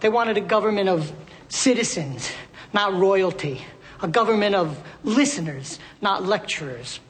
[0.00, 1.12] They wanted a government of
[1.48, 2.30] citizens,
[2.72, 3.62] not royalty.
[4.02, 7.00] A government of listeners, not lecturers.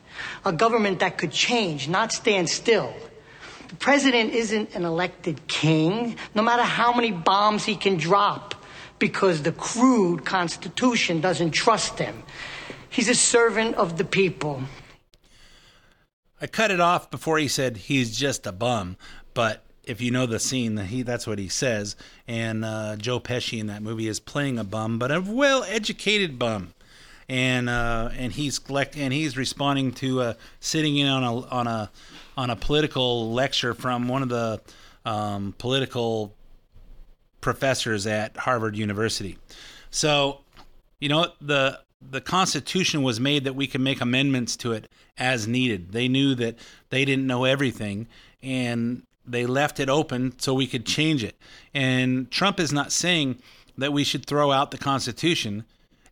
[0.44, 2.94] A government that could change, not stand still.
[3.68, 8.54] The president isn't an elected king, no matter how many bombs he can drop,
[8.98, 12.22] because the crude Constitution doesn't trust him.
[12.90, 14.62] He's a servant of the people.
[16.42, 18.98] I cut it off before he said he's just a bum,
[19.32, 21.96] but if you know the scene, he that's what he says.
[22.28, 26.74] And uh, Joe Pesci in that movie is playing a bum, but a well-educated bum,
[27.28, 31.66] and uh, and he's collect and he's responding to uh, sitting in on a on
[31.66, 31.90] a
[32.36, 34.60] on a political lecture from one of the
[35.04, 36.34] um, political
[37.40, 39.36] professors at Harvard University.
[39.90, 40.40] So,
[41.00, 41.80] you know the
[42.10, 45.92] the Constitution was made that we can make amendments to it as needed.
[45.92, 46.56] They knew that
[46.90, 48.08] they didn't know everything,
[48.42, 51.36] and they left it open so we could change it.
[51.72, 53.40] And Trump is not saying
[53.78, 55.64] that we should throw out the Constitution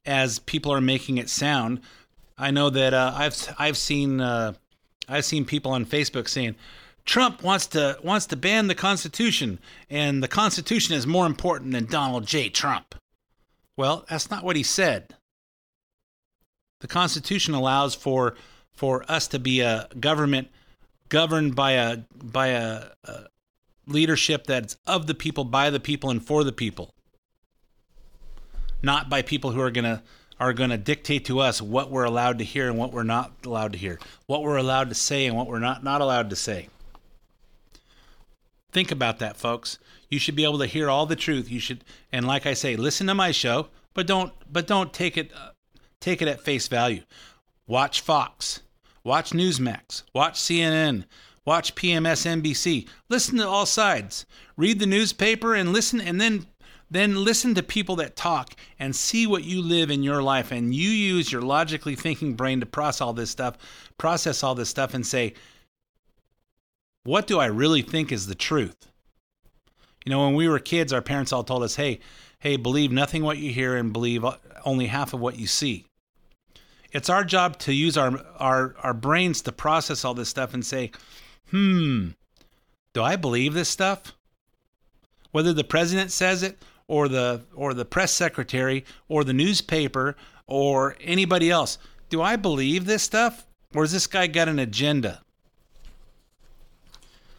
[0.04, 1.80] as people are making it sound.
[2.38, 4.54] I know that uh, I've I've seen uh,
[5.08, 6.56] I've seen people on Facebook saying
[7.04, 9.58] Trump wants to wants to ban the Constitution
[9.88, 12.48] and the Constitution is more important than Donald J.
[12.48, 12.94] Trump.
[13.76, 15.14] Well, that's not what he said.
[16.80, 18.36] The Constitution allows for
[18.72, 20.48] for us to be a government
[21.08, 23.24] governed by a by a, a
[23.86, 26.94] leadership that's of the people, by the people, and for the people,
[28.82, 30.02] not by people who are gonna
[30.38, 33.30] are going to dictate to us what we're allowed to hear and what we're not
[33.44, 36.36] allowed to hear, what we're allowed to say and what we're not not allowed to
[36.36, 36.68] say.
[38.72, 39.78] Think about that, folks.
[40.08, 41.50] You should be able to hear all the truth.
[41.50, 45.16] You should, and like I say, listen to my show, but don't but don't take
[45.16, 45.50] it uh,
[46.00, 47.02] take it at face value.
[47.66, 48.62] Watch Fox.
[49.02, 51.04] Watch Newsmax, watch CNN,
[51.46, 52.86] watch PMSNBC.
[53.08, 54.26] Listen to all sides.
[54.58, 56.46] Read the newspaper and listen and then
[56.90, 60.74] then listen to people that talk and see what you live in your life and
[60.74, 63.56] you use your logically thinking brain to process all this stuff,
[63.96, 65.34] process all this stuff and say
[67.04, 68.90] what do I really think is the truth?
[70.04, 72.00] You know, when we were kids, our parents all told us, "Hey,
[72.40, 74.24] hey, believe nothing what you hear and believe
[74.64, 75.86] only half of what you see."
[76.92, 80.64] It's our job to use our our our brains to process all this stuff and
[80.64, 80.90] say,
[81.50, 82.10] "Hmm,
[82.92, 84.12] do I believe this stuff?"
[85.30, 86.58] Whether the president says it
[86.90, 90.16] or the or the press secretary or the newspaper
[90.48, 95.22] or anybody else, do I believe this stuff or has this guy got an agenda?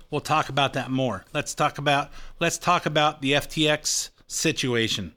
[0.09, 1.25] We'll talk about that more.
[1.33, 5.15] Let's talk about let's talk about the FTX situation.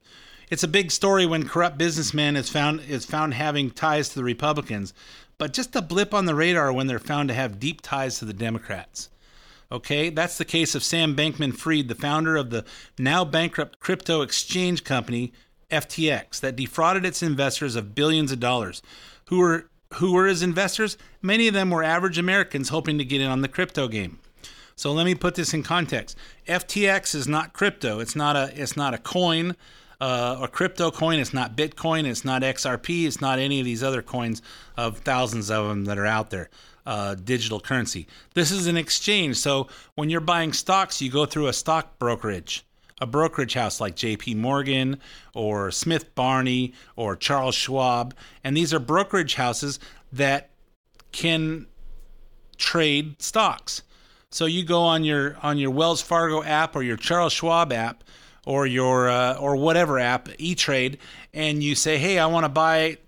[0.51, 4.25] It's a big story when corrupt businessman is found is found having ties to the
[4.25, 4.95] Republicans,
[5.39, 8.25] but just a blip on the radar when they're found to have deep ties to
[8.25, 9.11] the Democrats.
[9.73, 12.65] Okay, that's the case of Sam Bankman Fried, the founder of the
[12.99, 15.33] now bankrupt crypto exchange company
[15.71, 18.83] FTX that defrauded its investors of billions of dollars.
[19.27, 20.99] Who were who were his investors?
[21.23, 24.19] Many of them were average Americans hoping to get in on the crypto game.
[24.77, 26.17] So let me put this in context.
[26.49, 28.01] FTX is not crypto.
[28.01, 29.57] It's not a it's not a coin
[30.01, 31.19] uh, a crypto coin.
[31.19, 32.05] It's not Bitcoin.
[32.05, 33.07] It's not XRP.
[33.07, 34.43] It's not any of these other coins
[34.77, 36.51] of thousands of them that are out there.
[36.87, 38.07] Uh, digital currency.
[38.35, 39.37] This is an exchange.
[39.37, 42.63] So when you're buying stocks, you go through a stock brokerage,
[43.01, 44.35] a brokerage house like J.P.
[44.35, 45.01] Morgan
[45.35, 48.15] or Smith Barney or Charles Schwab,
[48.45, 49.81] and these are brokerage houses
[50.13, 50.51] that
[51.11, 51.67] can
[52.59, 53.83] trade stocks.
[54.31, 58.03] So you go on your on your Wells Fargo app or your Charles Schwab app
[58.47, 60.99] or your uh, or whatever app, E Trade,
[61.33, 62.99] and you say, "Hey, I want to buy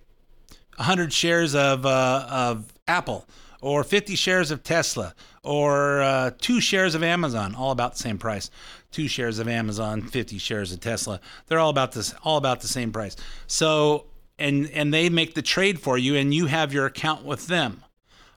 [0.76, 3.26] 100 shares of uh, of Apple
[3.66, 5.12] or 50 shares of Tesla
[5.42, 8.48] or uh, two shares of Amazon, all about the same price.
[8.92, 11.20] Two shares of Amazon, 50 shares of Tesla.
[11.46, 13.16] They're all about this, all about the same price.
[13.48, 14.06] So,
[14.38, 17.82] and and they make the trade for you, and you have your account with them.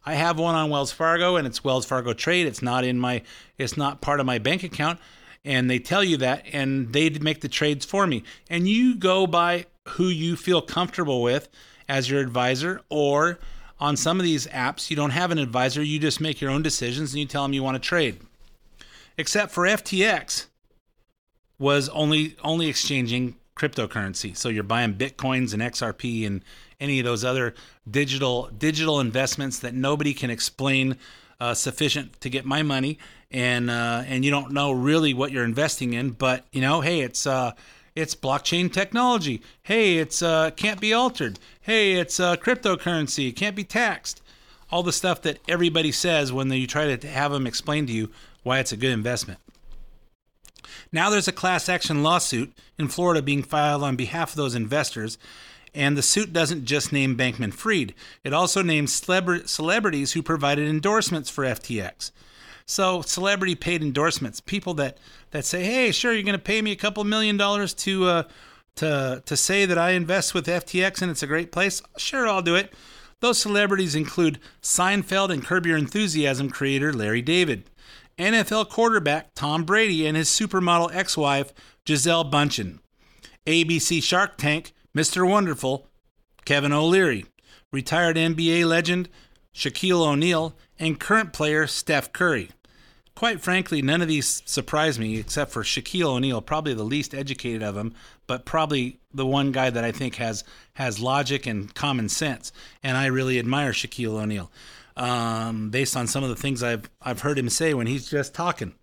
[0.04, 2.48] I have one on Wells Fargo, and it's Wells Fargo Trade.
[2.48, 3.22] It's not in my,
[3.58, 5.00] it's not part of my bank account,
[5.46, 8.24] and they tell you that, and they make the trades for me.
[8.50, 11.50] And you go by who you feel comfortable with
[11.88, 13.38] as your advisor, or
[13.80, 15.82] on some of these apps, you don't have an advisor.
[15.82, 18.20] You just make your own decisions, and you tell them you want to trade.
[19.18, 20.48] Except for FTX,
[21.60, 24.36] was only only exchanging cryptocurrency.
[24.36, 26.44] So you're buying bitcoins and XRP and
[26.80, 27.54] any of those other
[27.90, 30.96] digital digital investments that nobody can explain
[31.42, 32.98] uh, sufficient to get my money,
[33.30, 36.12] and uh, and you don't know really what you're investing in.
[36.12, 37.52] But you know, hey, it's uh,
[38.00, 39.42] it's blockchain technology.
[39.64, 41.40] Hey, it's uh, can't be altered.
[41.62, 43.30] Hey, it's uh, cryptocurrency.
[43.30, 44.22] It can't be taxed.
[44.72, 48.10] All the stuff that everybody says when you try to have them explain to you
[48.44, 49.40] why it's a good investment.
[50.92, 55.18] Now there's a class action lawsuit in Florida being filed on behalf of those investors,
[55.74, 57.94] and the suit doesn't just name Bankman Fried,
[58.24, 62.12] it also names celebra- celebrities who provided endorsements for FTX.
[62.66, 64.98] So, celebrity paid endorsements, people that,
[65.32, 68.24] that say, hey, sure, you're going to pay me a couple million dollars to, uh,
[68.76, 71.82] to, to say that I invest with FTX and it's a great place.
[71.98, 72.74] Sure, I'll do it.
[73.20, 77.70] Those celebrities include Seinfeld and Curb Your Enthusiasm creator Larry David,
[78.18, 81.54] NFL quarterback Tom Brady and his supermodel ex wife
[81.86, 82.80] Gisele Bundchen,
[83.46, 85.28] ABC Shark Tank Mr.
[85.28, 85.88] Wonderful
[86.46, 87.26] Kevin O'Leary,
[87.72, 89.10] retired NBA legend
[89.54, 92.50] Shaquille O'Neal, and current player Steph Curry.
[93.20, 97.62] Quite frankly, none of these surprise me except for Shaquille O'Neal, probably the least educated
[97.62, 97.94] of them,
[98.28, 100.46] but probably the one guy that I think has
[100.76, 102.54] has logic and common sense.
[102.82, 104.50] And I really admire Shaquille O'Neal
[104.96, 108.34] um, based on some of the things I've I've heard him say when he's just
[108.34, 108.74] talking.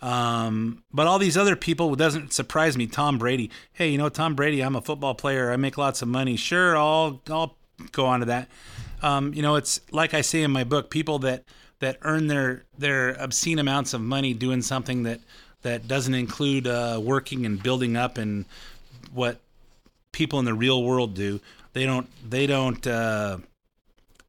[0.00, 2.86] Um, but all these other people doesn't surprise me.
[2.86, 5.52] Tom Brady, hey, you know Tom Brady, I'm a football player.
[5.52, 6.36] I make lots of money.
[6.36, 7.58] Sure, I'll I'll
[7.90, 8.48] go on to that.
[9.02, 11.44] Um, you know, it's like I say in my book, people that
[11.82, 15.20] that earn their their obscene amounts of money doing something that
[15.62, 18.44] that doesn't include uh, working and building up and
[19.12, 19.40] what
[20.12, 21.40] people in the real world do.
[21.72, 23.38] They don't they don't uh,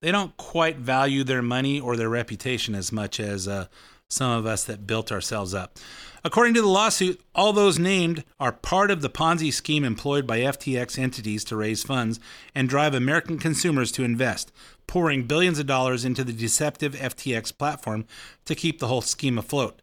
[0.01, 3.67] they don't quite value their money or their reputation as much as uh,
[4.09, 5.77] some of us that built ourselves up.
[6.25, 10.39] According to the lawsuit, all those named are part of the Ponzi scheme employed by
[10.39, 12.19] FTX entities to raise funds
[12.55, 14.49] and drive American consumers to invest,
[14.87, 18.05] pouring billions of dollars into the deceptive FTX platform
[18.45, 19.81] to keep the whole scheme afloat.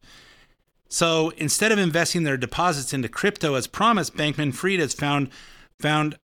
[0.89, 5.31] So instead of investing their deposits into crypto as promised, Bankman Fried has found
[5.79, 6.19] found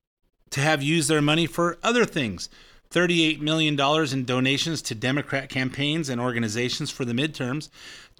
[0.50, 2.48] to have used their money for other things.
[2.90, 3.78] $38 million
[4.12, 7.68] in donations to Democrat campaigns and organizations for the midterms.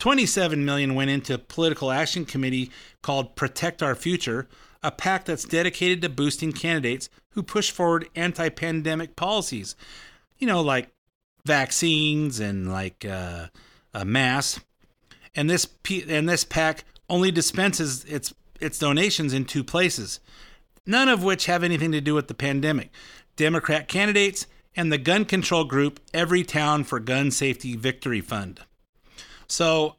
[0.00, 2.70] 27 million went into a political action committee
[3.02, 4.48] called Protect Our Future,
[4.82, 9.76] a PAC that's dedicated to boosting candidates who push forward anti-pandemic policies.
[10.38, 10.90] You know, like
[11.44, 13.46] vaccines and like uh,
[13.94, 14.60] a mass.
[15.34, 20.20] And this P- and this PAC only dispenses its its donations in two places,
[20.86, 22.90] none of which have anything to do with the pandemic.
[23.36, 28.60] Democrat candidates and the gun control group Everytown for Gun Safety Victory Fund.
[29.46, 29.96] So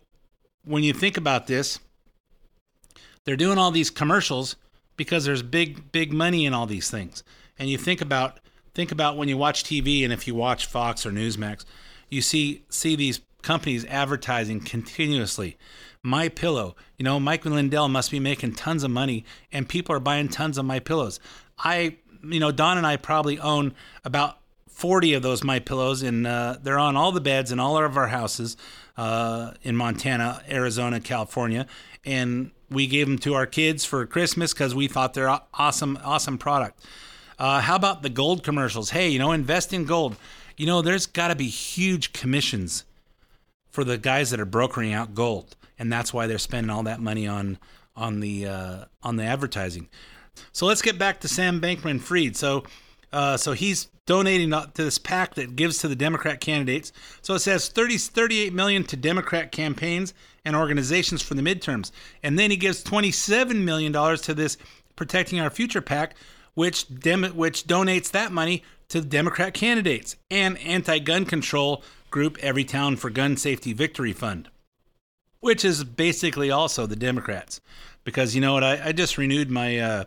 [0.64, 1.80] when you think about this,
[3.26, 4.56] they're doing all these commercials
[4.96, 7.24] because there's big big money in all these things.
[7.60, 8.40] And you think about
[8.78, 11.66] think about when you watch TV and if you watch Fox or Newsmax,
[12.10, 15.58] you see see these companies advertising continuously.
[16.04, 20.00] My pillow, you know, Mike Lindell must be making tons of money and people are
[20.00, 21.20] buying tons of my pillows.
[21.58, 23.74] I you know, Don and I probably own
[24.06, 24.38] about
[24.70, 27.98] 40 of those my pillows and uh, they're on all the beds in all of
[27.98, 28.58] our houses
[28.96, 31.66] uh, in montana arizona california
[32.06, 36.38] and we gave them to our kids for christmas because we thought they're awesome awesome
[36.38, 36.80] product
[37.40, 38.90] uh, how about the gold commercials?
[38.90, 40.16] Hey you know invest in gold.
[40.56, 42.84] You know there's got to be huge commissions
[43.70, 47.00] for the guys that are brokering out gold and that's why they're spending all that
[47.00, 47.58] money on
[47.96, 49.90] on the uh, on the advertising.
[50.52, 52.36] So let's get back to sam bankman fried.
[52.36, 52.64] So
[53.12, 56.92] uh, so he's donating to this PAC that gives to the Democrat candidates.
[57.22, 60.14] So it says 30, 38 million to Democrat campaigns
[60.46, 61.92] and organizations for the midterms,
[62.24, 64.58] and then he gives 27 million dollars to this
[64.96, 66.16] Protecting Our Future PAC,
[66.58, 73.12] which dem- which donates that money to Democrat candidates and anti-gun control group Everytown for
[73.12, 74.50] Gun Safety Victory Fund.
[75.40, 77.62] which is basically also the Democrats.
[78.04, 80.04] Because you know what, I, I just renewed my uh,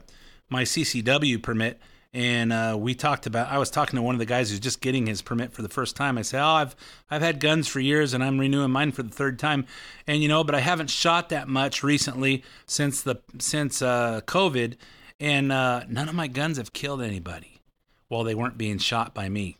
[0.48, 1.78] my CCW permit,
[2.12, 3.48] and uh, we talked about.
[3.48, 5.68] I was talking to one of the guys who's just getting his permit for the
[5.68, 6.18] first time.
[6.18, 6.74] I said, "Oh, I've
[7.12, 9.66] I've had guns for years, and I'm renewing mine for the third time,
[10.04, 14.74] and you know, but I haven't shot that much recently since the since uh, COVID,
[15.20, 17.60] and uh, none of my guns have killed anybody.
[18.08, 19.56] Well, they weren't being shot by me."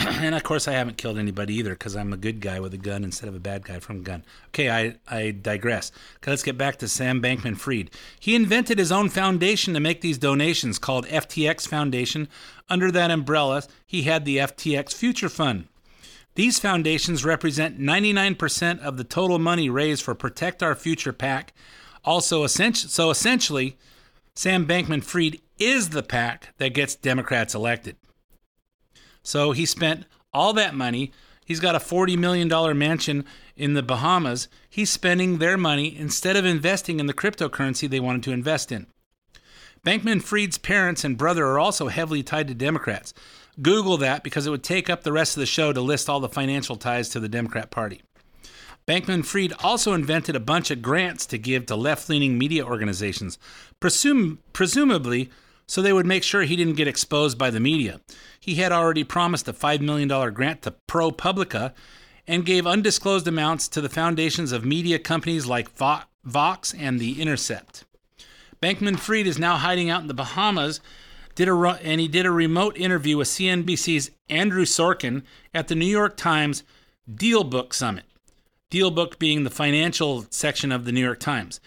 [0.06, 2.78] and of course, I haven't killed anybody either because I'm a good guy with a
[2.78, 4.24] gun instead of a bad guy from a gun.
[4.48, 5.92] Okay, I, I digress.
[6.16, 7.90] Okay, let's get back to Sam Bankman Fried.
[8.18, 12.28] He invented his own foundation to make these donations called FTX Foundation.
[12.68, 15.66] Under that umbrella, he had the FTX Future Fund.
[16.34, 21.52] These foundations represent 99% of the total money raised for Protect Our Future PAC.
[22.04, 23.76] Also, so essentially,
[24.40, 27.96] Sam Bankman Fried is the PAC that gets Democrats elected.
[29.22, 31.12] So he spent all that money.
[31.44, 34.48] He's got a $40 million mansion in the Bahamas.
[34.70, 38.86] He's spending their money instead of investing in the cryptocurrency they wanted to invest in.
[39.84, 43.12] Bankman Fried's parents and brother are also heavily tied to Democrats.
[43.60, 46.18] Google that because it would take up the rest of the show to list all
[46.18, 48.00] the financial ties to the Democrat Party.
[48.86, 53.38] Bankman Fried also invented a bunch of grants to give to left leaning media organizations,
[53.80, 55.30] presum- presumably
[55.66, 58.00] so they would make sure he didn't get exposed by the media.
[58.40, 61.72] He had already promised a $5 million grant to ProPublica
[62.26, 67.84] and gave undisclosed amounts to the foundations of media companies like Vox and The Intercept.
[68.60, 70.80] Bankman Fried is now hiding out in the Bahamas,
[71.36, 75.22] did a, and he did a remote interview with CNBC's Andrew Sorkin
[75.54, 76.64] at the New York Times
[77.08, 78.04] DealBook Summit.
[78.70, 81.60] DealBook being the financial section of the New York Times.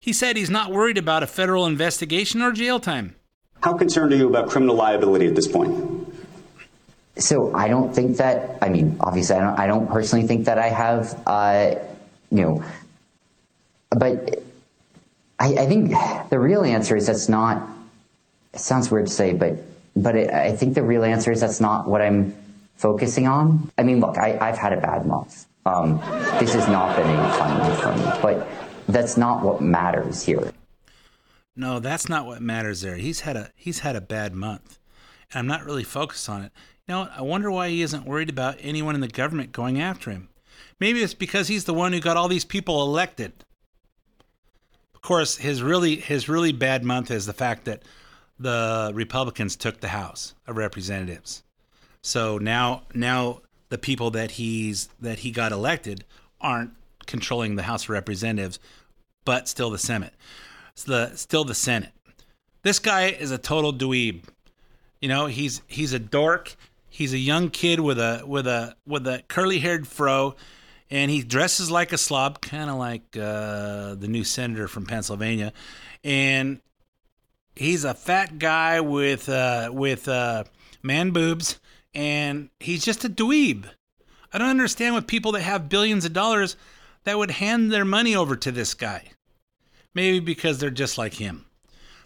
[0.00, 3.14] He said he's not worried about a federal investigation or jail time.
[3.62, 6.14] How concerned are you about criminal liability at this point?
[7.18, 8.58] So I don't think that.
[8.62, 9.58] I mean, obviously, I don't.
[9.58, 11.20] I don't personally think that I have.
[11.26, 11.74] Uh,
[12.30, 12.64] you know,
[13.90, 14.42] but
[15.38, 15.92] I, I, think
[16.30, 17.66] the real answer is that's not.
[18.52, 19.58] It sounds weird to say, but
[19.94, 22.34] but it, I think the real answer is that's not what I'm
[22.76, 23.70] focusing on.
[23.78, 25.46] I mean, look, I, have had a bad month.
[25.66, 25.98] Um,
[26.38, 28.48] this has not been a fun for me, but
[28.86, 30.52] that's not what matters here.
[31.56, 32.96] No, that's not what matters there.
[32.96, 34.78] He's had a he's had a bad month.
[35.32, 36.52] And I'm not really focused on it.
[36.86, 40.10] You know, I wonder why he isn't worried about anyone in the government going after
[40.10, 40.28] him.
[40.78, 43.32] Maybe it's because he's the one who got all these people elected.
[44.94, 47.82] Of course, his really his really bad month is the fact that
[48.38, 51.42] the Republicans took the House of Representatives.
[52.02, 56.04] So now now the people that he's that he got elected
[56.40, 56.72] aren't
[57.06, 58.58] controlling the House of Representatives,
[59.24, 60.14] but still the Senate
[60.84, 61.92] the still the Senate.
[62.62, 64.24] This guy is a total dweeb.
[65.00, 66.56] You know, he's he's a dork.
[66.88, 70.34] He's a young kid with a with a with a curly haired fro,
[70.90, 75.52] and he dresses like a slob, kind of like uh, the new senator from Pennsylvania,
[76.04, 76.60] and
[77.54, 80.44] he's a fat guy with uh, with uh,
[80.82, 81.58] man boobs,
[81.96, 83.64] and he's just a dweeb.
[84.30, 86.54] I don't understand what people that have billions of dollars
[87.04, 89.12] that would hand their money over to this guy.
[89.94, 91.46] Maybe because they're just like him.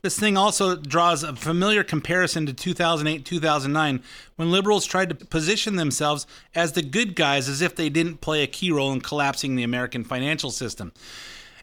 [0.02, 4.02] This thing also draws a familiar comparison to 2008 2009
[4.36, 6.24] when liberals tried to position themselves
[6.54, 9.64] as the good guys as if they didn't play a key role in collapsing the
[9.64, 10.92] American financial system.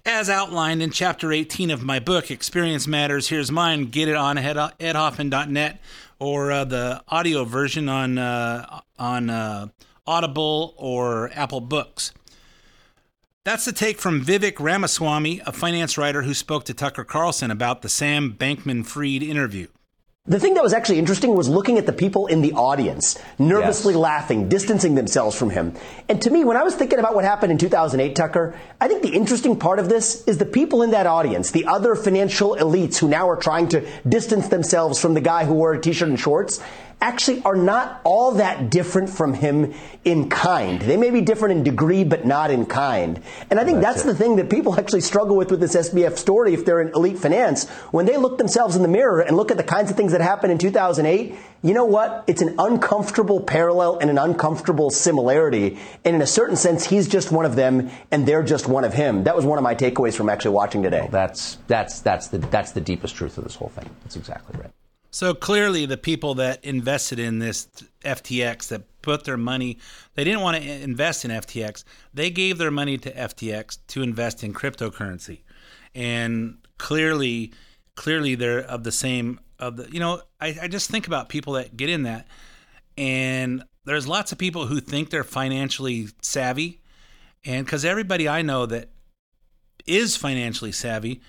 [0.06, 3.86] As outlined in chapter 18 of my book, Experience Matters, here's mine.
[3.86, 5.80] Get it on edhoffman.net
[6.20, 9.68] or uh, the audio version on, uh, on uh,
[10.06, 12.14] Audible or Apple Books.
[13.46, 17.82] That's the take from Vivek Ramaswamy, a finance writer who spoke to Tucker Carlson about
[17.82, 19.68] the Sam Bankman Fried interview.
[20.30, 23.94] The thing that was actually interesting was looking at the people in the audience, nervously
[23.94, 24.02] yes.
[24.02, 25.74] laughing, distancing themselves from him.
[26.10, 29.04] And to me, when I was thinking about what happened in 2008, Tucker, I think
[29.04, 32.98] the interesting part of this is the people in that audience, the other financial elites
[32.98, 36.20] who now are trying to distance themselves from the guy who wore a t-shirt and
[36.20, 36.62] shorts
[37.00, 39.74] actually are not all that different from him
[40.04, 40.82] in kind.
[40.82, 43.22] They may be different in degree, but not in kind.
[43.50, 46.18] And I think that's, that's the thing that people actually struggle with with this SBF
[46.18, 47.68] story if they're in elite finance.
[47.92, 50.22] When they look themselves in the mirror and look at the kinds of things that
[50.22, 52.24] happened in 2008, you know what?
[52.28, 55.80] It's an uncomfortable parallel and an uncomfortable similarity.
[56.06, 58.94] And in a certain sense, he's just one of them and they're just one of
[58.94, 59.24] him.
[59.24, 61.02] That was one of my takeaways from actually watching today.
[61.02, 63.90] Well, that's, that's, that's, the, that's the deepest truth of this whole thing.
[64.04, 64.72] That's exactly right.
[65.18, 67.68] So clearly, the people that invested in this
[68.06, 69.80] FTX, that put their money,
[70.14, 71.84] they didn't want to invest in FTX.
[72.14, 75.40] They gave their money to FTX to invest in cryptocurrency,
[75.96, 77.52] and clearly,
[77.96, 79.92] clearly they're of the same of the.
[79.92, 82.28] You know, I, I just think about people that get in that,
[82.96, 86.80] and there's lots of people who think they're financially savvy,
[87.44, 88.92] And because everybody I know that
[89.88, 91.22] is financially savvy,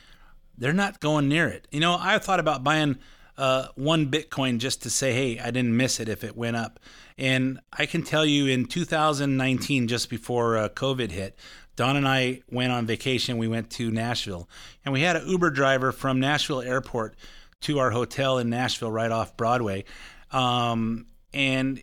[0.59, 1.66] they're not going near it.
[1.70, 2.99] You know, I thought about buying
[3.39, 6.80] uh, one Bitcoin just to say, hey, I didn't miss it if it went up.
[7.16, 11.39] And I can tell you in 2019, just before uh, COVID hit,
[11.76, 13.39] Don and I went on vacation.
[13.39, 14.49] We went to Nashville,
[14.84, 17.14] and we had an Uber driver from Nashville Airport
[17.62, 19.84] to our hotel in Nashville, right off Broadway.
[20.32, 21.80] Um, and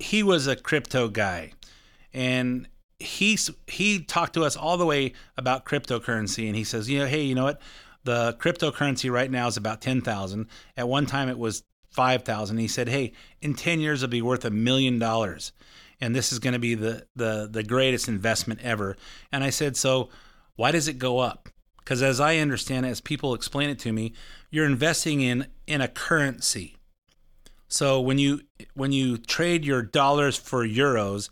[0.00, 1.52] he was a crypto guy,
[2.12, 2.66] and
[2.98, 7.06] he he talked to us all the way about cryptocurrency, and he says, you know,
[7.06, 7.60] hey, you know what?
[8.04, 10.46] The cryptocurrency right now is about ten thousand.
[10.76, 12.58] At one time, it was five thousand.
[12.58, 15.52] He said, hey, in ten years, it'll be worth a million dollars
[16.02, 18.96] and this is going to be the, the the greatest investment ever.
[19.30, 20.10] And I said, so
[20.56, 21.48] why does it go up?
[21.78, 24.12] Because as I understand it, as people explain it to me,
[24.50, 26.76] you're investing in in a currency.
[27.68, 28.40] So when you
[28.74, 31.30] when you trade your dollars for euros,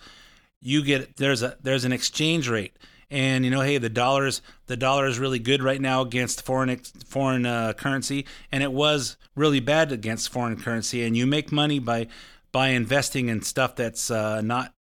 [0.60, 2.76] you get there's a there's an exchange rate
[3.11, 6.76] and you know hey the dollars the dollar is really good right now against foreign
[6.76, 11.04] foreign uh, currency and it was really bad against foreign currency.
[11.04, 12.06] And you make money by
[12.52, 14.74] by investing in stuff that's uh, not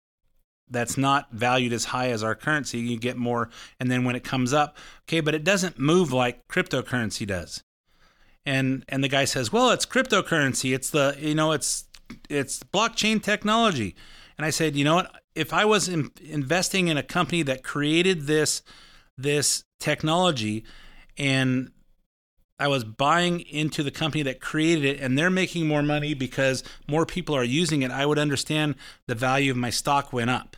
[0.68, 2.79] that's not valued as high as our currency.
[2.79, 6.47] You get more and then when it comes up okay but it doesn't move like
[6.49, 7.62] cryptocurrency does.
[8.45, 10.74] And and the guy says well it's cryptocurrency.
[10.74, 11.85] It's the you know it's
[12.29, 13.95] it's blockchain technology.
[14.39, 17.62] And i said you know what if i was in, investing in a company that
[17.62, 18.62] created this
[19.18, 20.64] this technology
[21.16, 21.70] and
[22.59, 26.64] I was buying into the company that created it and they're making more money because
[26.89, 28.76] more people are using it, I would understand
[29.07, 30.57] the value of my stock went up.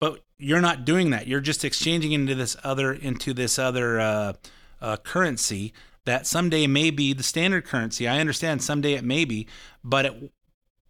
[0.00, 1.26] But you're not doing that.
[1.26, 4.32] You're just exchanging into this other into this other uh,
[4.80, 5.74] uh, currency
[6.06, 8.08] that someday may be the standard currency.
[8.08, 9.46] I understand someday it may be,
[9.84, 10.32] but it,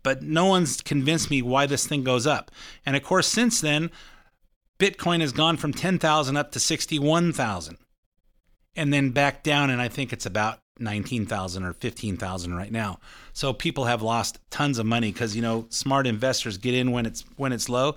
[0.08, 2.50] but no one's convinced me why this thing goes up.
[2.86, 3.90] And of course, since then,
[4.78, 7.76] Bitcoin has gone from ten thousand up to sixty-one thousand
[8.74, 13.00] and then back down and I think it's about 19,000 or 15,000 right now.
[13.34, 17.04] So people have lost tons of money cuz you know smart investors get in when
[17.04, 17.96] it's when it's low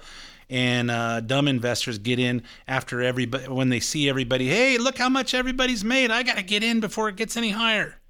[0.49, 5.07] and uh, dumb investors get in after everybody when they see everybody, "Hey, look how
[5.07, 6.12] much everybody's made.
[6.12, 8.01] I got to get in before it gets any higher."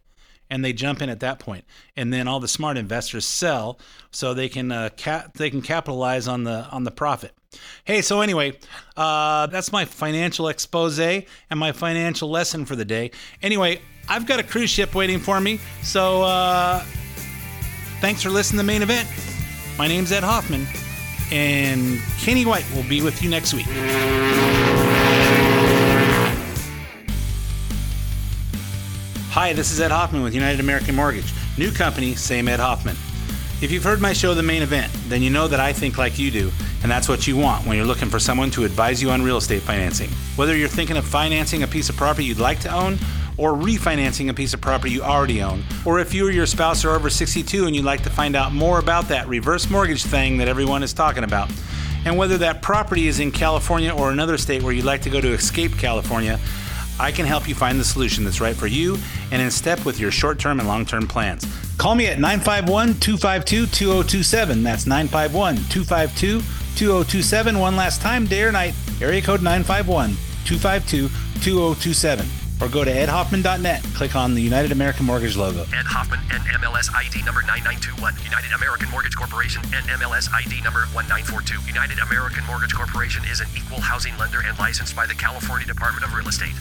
[0.52, 1.64] And they jump in at that point.
[1.96, 3.80] And then all the smart investors sell
[4.12, 7.32] so they can uh, cap- they can capitalize on the on the profit.
[7.86, 8.58] Hey, so anyway,
[8.96, 11.26] uh, that's my financial expose and
[11.56, 13.12] my financial lesson for the day.
[13.42, 16.84] Anyway, I've got a cruise ship waiting for me, so uh,
[18.00, 19.08] thanks for listening to the main event.
[19.78, 20.68] My name's Ed Hoffman,
[21.32, 23.68] and Kenny White will be with you next week.
[29.32, 31.34] Hi, this is Ed Hoffman with United American Mortgage.
[31.58, 32.98] New company, same Ed Hoffman.
[33.62, 36.20] If you've heard my show, The Main Event, then you know that I think like
[36.20, 36.52] you do,
[36.84, 39.38] and that's what you want when you're looking for someone to advise you on real
[39.38, 40.10] estate financing.
[40.36, 43.00] Whether you're thinking of financing a piece of property you'd like to own,
[43.38, 46.84] or refinancing a piece of property you already own, or if you or your spouse
[46.84, 50.36] are over 62 and you'd like to find out more about that reverse mortgage thing
[50.40, 51.50] that everyone is talking about,
[52.04, 55.22] and whether that property is in California or another state where you'd like to go
[55.22, 56.38] to escape California,
[57.02, 58.96] I can help you find the solution that's right for you
[59.32, 61.48] and in step with your short term and long term plans.
[61.80, 64.62] Call me at 951 252 2027.
[64.62, 66.42] That's 951 252
[66.78, 67.58] 2027.
[67.58, 70.14] One last time, day or night, area code 951
[70.46, 71.10] 252
[71.42, 72.28] 2027.
[72.62, 73.82] Or go to edhoffman.net.
[73.98, 75.66] Click on the United American Mortgage logo.
[75.74, 78.14] Ed Hoffman, NMLS ID number 9921.
[78.22, 81.66] United American Mortgage Corporation, NMLS ID number 1942.
[81.66, 86.06] United American Mortgage Corporation is an equal housing lender and licensed by the California Department
[86.06, 86.54] of Real Estate.